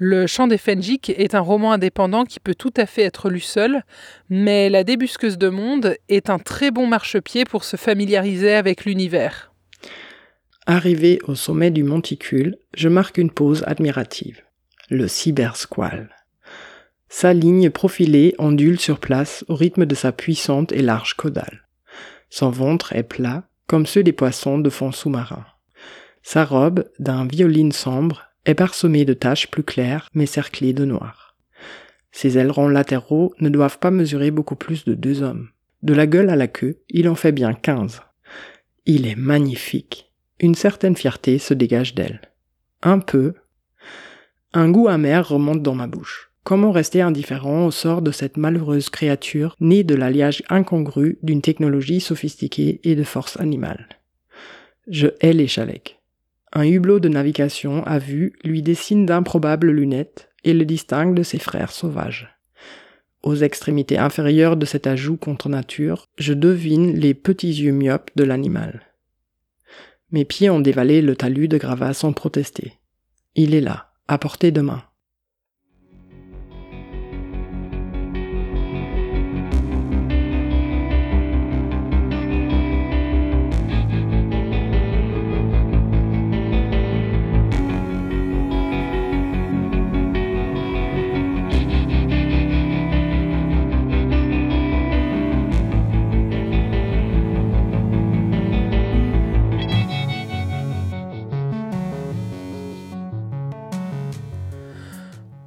Le 0.02 0.26
Chant 0.26 0.46
des 0.46 0.56
Fenjik 0.56 1.10
est 1.10 1.34
un 1.34 1.40
roman 1.40 1.72
indépendant 1.72 2.24
qui 2.24 2.40
peut 2.40 2.54
tout 2.54 2.72
à 2.78 2.86
fait 2.86 3.02
être 3.02 3.28
lu 3.28 3.40
seul, 3.40 3.82
mais 4.30 4.70
La 4.70 4.82
débusqueuse 4.82 5.36
de 5.36 5.50
monde 5.50 5.94
est 6.08 6.30
un 6.30 6.38
très 6.38 6.70
bon 6.70 6.86
marchepied 6.86 7.44
pour 7.44 7.64
se 7.64 7.76
familiariser 7.76 8.54
avec 8.54 8.86
l'univers. 8.86 9.49
Arrivé 10.70 11.18
au 11.26 11.34
sommet 11.34 11.72
du 11.72 11.82
monticule, 11.82 12.56
je 12.76 12.88
marque 12.88 13.18
une 13.18 13.32
pause 13.32 13.64
admirative. 13.66 14.42
Le 14.88 15.08
cybersqual. 15.08 16.14
Sa 17.08 17.32
ligne 17.32 17.70
profilée 17.70 18.36
ondule 18.38 18.78
sur 18.78 19.00
place 19.00 19.44
au 19.48 19.56
rythme 19.56 19.84
de 19.84 19.96
sa 19.96 20.12
puissante 20.12 20.70
et 20.70 20.80
large 20.80 21.14
caudale. 21.14 21.66
Son 22.28 22.50
ventre 22.50 22.92
est 22.92 23.02
plat, 23.02 23.48
comme 23.66 23.84
ceux 23.84 24.04
des 24.04 24.12
poissons 24.12 24.60
de 24.60 24.70
fond 24.70 24.92
sous-marin. 24.92 25.44
Sa 26.22 26.44
robe, 26.44 26.88
d'un 27.00 27.26
violine 27.26 27.72
sombre, 27.72 28.26
est 28.44 28.54
parsemé 28.54 29.04
de 29.04 29.12
taches 29.12 29.50
plus 29.50 29.64
claires 29.64 30.08
mais 30.14 30.26
cerclées 30.26 30.72
de 30.72 30.84
noir. 30.84 31.36
Ses 32.12 32.38
ailerons 32.38 32.68
latéraux 32.68 33.34
ne 33.40 33.48
doivent 33.48 33.80
pas 33.80 33.90
mesurer 33.90 34.30
beaucoup 34.30 34.54
plus 34.54 34.84
de 34.84 34.94
deux 34.94 35.22
hommes. 35.22 35.48
De 35.82 35.94
la 35.94 36.06
gueule 36.06 36.30
à 36.30 36.36
la 36.36 36.46
queue, 36.46 36.78
il 36.88 37.08
en 37.08 37.16
fait 37.16 37.32
bien 37.32 37.54
quinze. 37.54 38.02
Il 38.86 39.08
est 39.08 39.16
magnifique. 39.16 40.09
Une 40.40 40.54
certaine 40.54 40.96
fierté 40.96 41.38
se 41.38 41.52
dégage 41.52 41.94
d'elle. 41.94 42.22
Un 42.82 42.98
peu. 42.98 43.34
Un 44.54 44.70
goût 44.70 44.88
amer 44.88 45.28
remonte 45.28 45.62
dans 45.62 45.74
ma 45.74 45.86
bouche. 45.86 46.30
Comment 46.44 46.72
rester 46.72 47.02
indifférent 47.02 47.66
au 47.66 47.70
sort 47.70 48.00
de 48.00 48.10
cette 48.10 48.38
malheureuse 48.38 48.88
créature 48.88 49.54
née 49.60 49.84
de 49.84 49.94
l'alliage 49.94 50.42
incongru 50.48 51.18
d'une 51.22 51.42
technologie 51.42 52.00
sophistiquée 52.00 52.80
et 52.84 52.96
de 52.96 53.04
force 53.04 53.38
animale? 53.38 53.86
Je 54.88 55.08
hais 55.20 55.34
les 55.34 55.46
chalecs. 55.46 56.00
Un 56.54 56.64
hublot 56.64 57.00
de 57.00 57.10
navigation 57.10 57.84
à 57.84 57.98
vue 57.98 58.32
lui 58.42 58.62
dessine 58.62 59.04
d'improbables 59.04 59.70
lunettes 59.70 60.30
et 60.42 60.54
le 60.54 60.64
distingue 60.64 61.14
de 61.14 61.22
ses 61.22 61.38
frères 61.38 61.70
sauvages. 61.70 62.34
Aux 63.22 63.36
extrémités 63.36 63.98
inférieures 63.98 64.56
de 64.56 64.64
cet 64.64 64.86
ajout 64.86 65.18
contre 65.18 65.50
nature, 65.50 66.06
je 66.16 66.32
devine 66.32 66.94
les 66.94 67.12
petits 67.12 67.52
yeux 67.52 67.72
myopes 67.72 68.10
de 68.16 68.24
l'animal. 68.24 68.89
Mes 70.12 70.24
pieds 70.24 70.50
ont 70.50 70.60
dévalé 70.60 71.02
le 71.02 71.14
talus 71.14 71.48
de 71.48 71.56
gravats 71.56 71.94
sans 71.94 72.12
protester. 72.12 72.72
Il 73.36 73.54
est 73.54 73.60
là, 73.60 73.92
à 74.08 74.18
portée 74.18 74.50
de 74.50 74.60
main. 74.60 74.82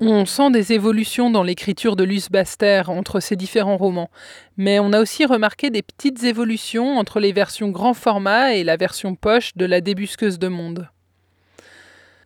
On 0.06 0.26
sent 0.26 0.52
des 0.52 0.74
évolutions 0.74 1.30
dans 1.30 1.44
l'écriture 1.44 1.96
de 1.96 2.04
Luce 2.04 2.30
Baster 2.30 2.84
entre 2.88 3.22
ces 3.22 3.38
différents 3.38 3.78
romans, 3.78 4.10
mais 4.58 4.78
on 4.78 4.92
a 4.92 5.00
aussi 5.00 5.24
remarqué 5.24 5.70
des 5.70 5.82
petites 5.82 6.26
évolutions 6.26 6.98
entre 6.98 7.22
les 7.22 7.32
versions 7.32 7.70
grand 7.70 7.94
format 7.94 8.54
et 8.54 8.66
la 8.66 8.76
version 8.76 9.16
poche 9.16 9.56
de 9.56 9.64
La 9.64 9.80
débusqueuse 9.80 10.40
de 10.40 10.50
monde. 10.50 10.90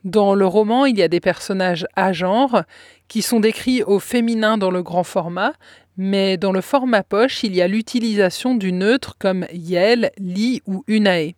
Dans 0.03 0.33
le 0.33 0.47
roman, 0.47 0.87
il 0.87 0.97
y 0.97 1.03
a 1.03 1.07
des 1.07 1.19
personnages 1.19 1.85
à 1.95 2.13
genre 2.13 2.63
qui 3.09 3.21
sont 3.21 3.39
décrits 3.39 3.83
au 3.83 3.99
féminin 3.99 4.57
dans 4.57 4.71
le 4.71 4.81
grand 4.81 5.03
format, 5.03 5.53
mais 5.97 6.35
dans 6.37 6.51
le 6.51 6.61
format 6.61 7.03
poche, 7.03 7.43
il 7.43 7.55
y 7.55 7.61
a 7.61 7.67
l'utilisation 7.67 8.55
du 8.55 8.71
neutre 8.71 9.17
comme 9.19 9.45
yel, 9.53 10.09
li 10.17 10.63
ou 10.65 10.83
unae. 10.87 11.35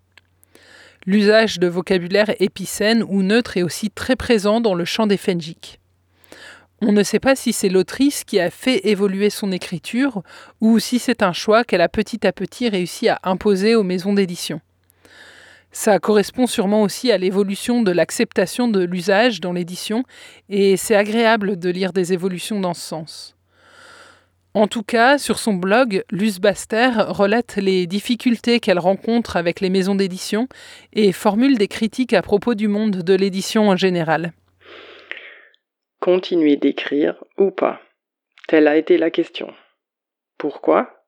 L'usage 1.05 1.59
de 1.59 1.67
vocabulaire 1.67 2.33
épicène 2.39 3.03
ou 3.03 3.23
neutre 3.23 3.57
est 3.57 3.63
aussi 3.63 3.89
très 3.89 4.15
présent 4.15 4.61
dans 4.61 4.73
le 4.73 4.85
chant 4.85 5.05
des 5.05 5.17
Fenjik. 5.17 5.78
On 6.81 6.93
ne 6.93 7.03
sait 7.03 7.19
pas 7.19 7.35
si 7.35 7.51
c'est 7.51 7.67
l'autrice 7.67 8.23
qui 8.23 8.39
a 8.39 8.49
fait 8.49 8.87
évoluer 8.87 9.29
son 9.29 9.51
écriture 9.51 10.23
ou 10.61 10.79
si 10.79 10.97
c'est 10.97 11.23
un 11.23 11.33
choix 11.33 11.65
qu'elle 11.65 11.81
a 11.81 11.89
petit 11.89 12.25
à 12.25 12.31
petit 12.31 12.69
réussi 12.69 13.09
à 13.09 13.19
imposer 13.23 13.75
aux 13.75 13.83
maisons 13.83 14.13
d'édition. 14.13 14.61
Ça 15.71 15.99
correspond 15.99 16.47
sûrement 16.47 16.81
aussi 16.81 17.11
à 17.11 17.17
l'évolution 17.17 17.83
de 17.83 17.91
l'acceptation 17.91 18.69
de 18.69 18.83
l'usage 18.83 19.41
dans 19.41 19.51
l'édition 19.51 20.03
et 20.47 20.77
c'est 20.77 20.95
agréable 20.95 21.59
de 21.59 21.69
lire 21.69 21.91
des 21.91 22.13
évolutions 22.13 22.61
dans 22.61 22.73
ce 22.73 22.81
sens. 22.81 23.35
En 24.55 24.67
tout 24.67 24.81
cas, 24.81 25.19
sur 25.19 25.37
son 25.37 25.53
blog, 25.53 26.03
Luce 26.11 26.39
Baster 26.39 26.89
relate 27.09 27.57
les 27.57 27.85
difficultés 27.87 28.59
qu'elle 28.59 28.79
rencontre 28.79 29.37
avec 29.37 29.59
les 29.59 29.69
maisons 29.69 29.95
d'édition 29.95 30.47
et 30.93 31.11
formule 31.11 31.57
des 31.57 31.67
critiques 31.67 32.13
à 32.13 32.23
propos 32.23 32.55
du 32.55 32.67
monde 32.67 33.03
de 33.03 33.13
l'édition 33.13 33.69
en 33.69 33.75
général 33.75 34.33
continuer 35.99 36.55
d'écrire 36.55 37.23
ou 37.37 37.51
pas? 37.51 37.81
Telle 38.47 38.67
a 38.67 38.77
été 38.77 38.97
la 38.97 39.11
question. 39.11 39.53
Pourquoi? 40.37 41.03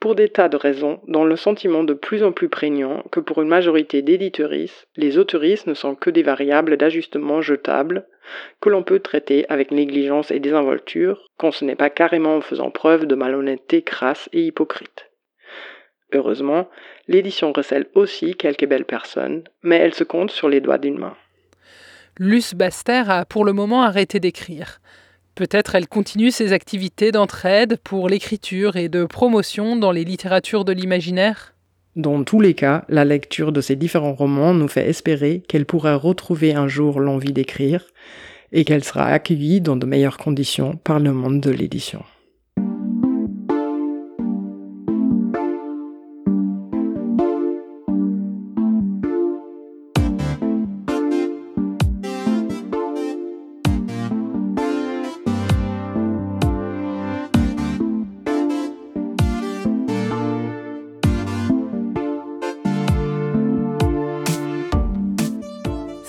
Pour 0.00 0.14
des 0.14 0.28
tas 0.28 0.48
de 0.48 0.56
raisons, 0.56 1.00
dont 1.08 1.24
le 1.24 1.36
sentiment 1.36 1.82
de 1.82 1.94
plus 1.94 2.22
en 2.22 2.30
plus 2.30 2.48
prégnant 2.48 3.02
que 3.10 3.20
pour 3.20 3.42
une 3.42 3.48
majorité 3.48 4.02
d'éditeuristes, 4.02 4.86
les 4.96 5.18
autoristes 5.18 5.66
ne 5.66 5.74
sont 5.74 5.94
que 5.94 6.10
des 6.10 6.22
variables 6.22 6.76
d'ajustement 6.76 7.40
jetables 7.40 8.06
que 8.60 8.68
l'on 8.68 8.82
peut 8.82 9.00
traiter 9.00 9.44
avec 9.48 9.70
négligence 9.70 10.30
et 10.30 10.40
désinvolture, 10.40 11.26
quand 11.36 11.50
ce 11.50 11.64
n'est 11.64 11.74
pas 11.74 11.90
carrément 11.90 12.36
en 12.36 12.40
faisant 12.40 12.70
preuve 12.70 13.06
de 13.06 13.14
malhonnêteté 13.14 13.82
crasse 13.82 14.28
et 14.32 14.42
hypocrite. 14.42 15.10
Heureusement, 16.12 16.68
l'édition 17.06 17.52
recèle 17.52 17.86
aussi 17.94 18.34
quelques 18.34 18.66
belles 18.66 18.84
personnes, 18.84 19.44
mais 19.62 19.76
elle 19.76 19.94
se 19.94 20.04
compte 20.04 20.30
sur 20.30 20.48
les 20.48 20.60
doigts 20.60 20.78
d'une 20.78 20.98
main. 20.98 21.16
Luce 22.20 22.54
Baster 22.54 23.04
a 23.06 23.24
pour 23.24 23.44
le 23.44 23.52
moment 23.52 23.84
arrêté 23.84 24.18
d'écrire. 24.18 24.80
Peut-être 25.36 25.76
elle 25.76 25.86
continue 25.86 26.32
ses 26.32 26.52
activités 26.52 27.12
d'entraide 27.12 27.78
pour 27.84 28.08
l'écriture 28.08 28.74
et 28.74 28.88
de 28.88 29.04
promotion 29.04 29.76
dans 29.76 29.92
les 29.92 30.02
littératures 30.02 30.64
de 30.64 30.72
l'imaginaire? 30.72 31.54
Dans 31.94 32.24
tous 32.24 32.40
les 32.40 32.54
cas, 32.54 32.84
la 32.88 33.04
lecture 33.04 33.52
de 33.52 33.60
ces 33.60 33.76
différents 33.76 34.14
romans 34.14 34.52
nous 34.52 34.66
fait 34.66 34.88
espérer 34.88 35.44
qu'elle 35.46 35.64
pourra 35.64 35.94
retrouver 35.94 36.54
un 36.54 36.66
jour 36.66 36.98
l'envie 36.98 37.32
d'écrire 37.32 37.84
et 38.50 38.64
qu'elle 38.64 38.82
sera 38.82 39.06
accueillie 39.06 39.60
dans 39.60 39.76
de 39.76 39.86
meilleures 39.86 40.18
conditions 40.18 40.74
par 40.74 40.98
le 40.98 41.12
monde 41.12 41.40
de 41.40 41.50
l'édition. 41.50 42.02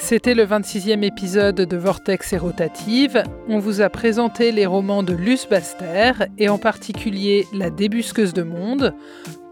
C'était 0.10 0.34
le 0.34 0.44
26e 0.44 1.04
épisode 1.04 1.54
de 1.54 1.78
Vortex 1.78 2.34
et 2.34 2.40
Rotative. 2.40 3.22
On 3.48 3.60
vous 3.60 3.80
a 3.80 3.90
présenté 3.90 4.52
les 4.52 4.66
romans 4.66 5.04
de 5.04 5.14
Luce 5.14 5.48
Baster 5.48 6.14
et 6.40 6.50
en 6.50 6.58
particulier 6.58 7.46
La 7.54 7.70
débusqueuse 7.70 8.34
de 8.34 8.42
monde, 8.42 8.96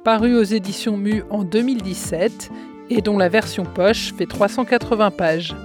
paru 0.04 0.36
aux 0.36 0.42
éditions 0.42 0.98
Mu 0.98 1.22
en 1.30 1.44
2017 1.44 2.50
et 2.90 3.02
dont 3.04 3.20
la 3.20 3.30
version 3.30 3.66
poche 3.66 4.16
fait 4.18 4.26
380 4.26 5.12
pages. 5.12 5.56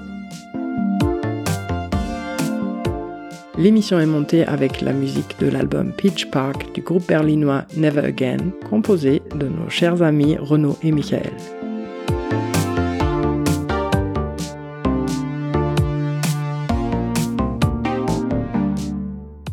L'émission 3.56 3.98
est 3.98 4.04
montée 4.04 4.44
avec 4.44 4.82
la 4.82 4.92
musique 4.92 5.38
de 5.40 5.48
l'album 5.48 5.94
Peach 5.94 6.26
Park 6.30 6.74
du 6.74 6.82
groupe 6.82 7.08
berlinois 7.08 7.64
Never 7.78 8.04
Again, 8.04 8.50
composé 8.68 9.22
de 9.34 9.46
nos 9.46 9.70
chers 9.70 10.02
amis 10.02 10.36
Renaud 10.36 10.76
et 10.82 10.92
Michael. 10.92 11.32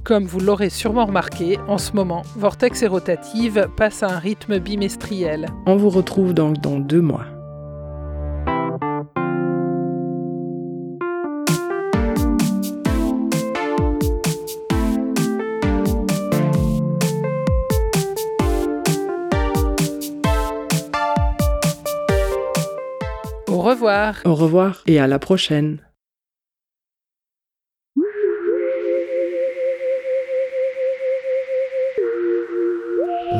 Comme 0.09 0.25
vous 0.25 0.39
l'aurez 0.39 0.71
sûrement 0.71 1.05
remarqué, 1.05 1.59
en 1.67 1.77
ce 1.77 1.91
moment, 1.93 2.23
Vortex 2.35 2.81
et 2.81 2.87
Rotative 2.87 3.69
passe 3.77 4.01
à 4.01 4.07
un 4.07 4.17
rythme 4.17 4.57
bimestriel. 4.57 5.45
On 5.67 5.75
vous 5.75 5.91
retrouve 5.91 6.33
donc 6.33 6.57
dans 6.57 6.79
deux 6.79 6.99
mois. 6.99 7.27
Au 23.47 23.61
revoir. 23.61 24.15
Au 24.25 24.33
revoir 24.33 24.81
et 24.87 24.99
à 24.99 25.05
la 25.05 25.19
prochaine. 25.19 25.77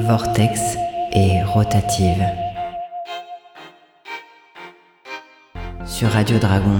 Vortex 0.10 0.76
et 1.14 1.44
rotative. 1.44 2.26
Sur 5.86 6.10
Radio 6.10 6.40
Dragon 6.40 6.80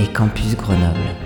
et 0.00 0.12
Campus 0.12 0.56
Grenoble. 0.56 1.23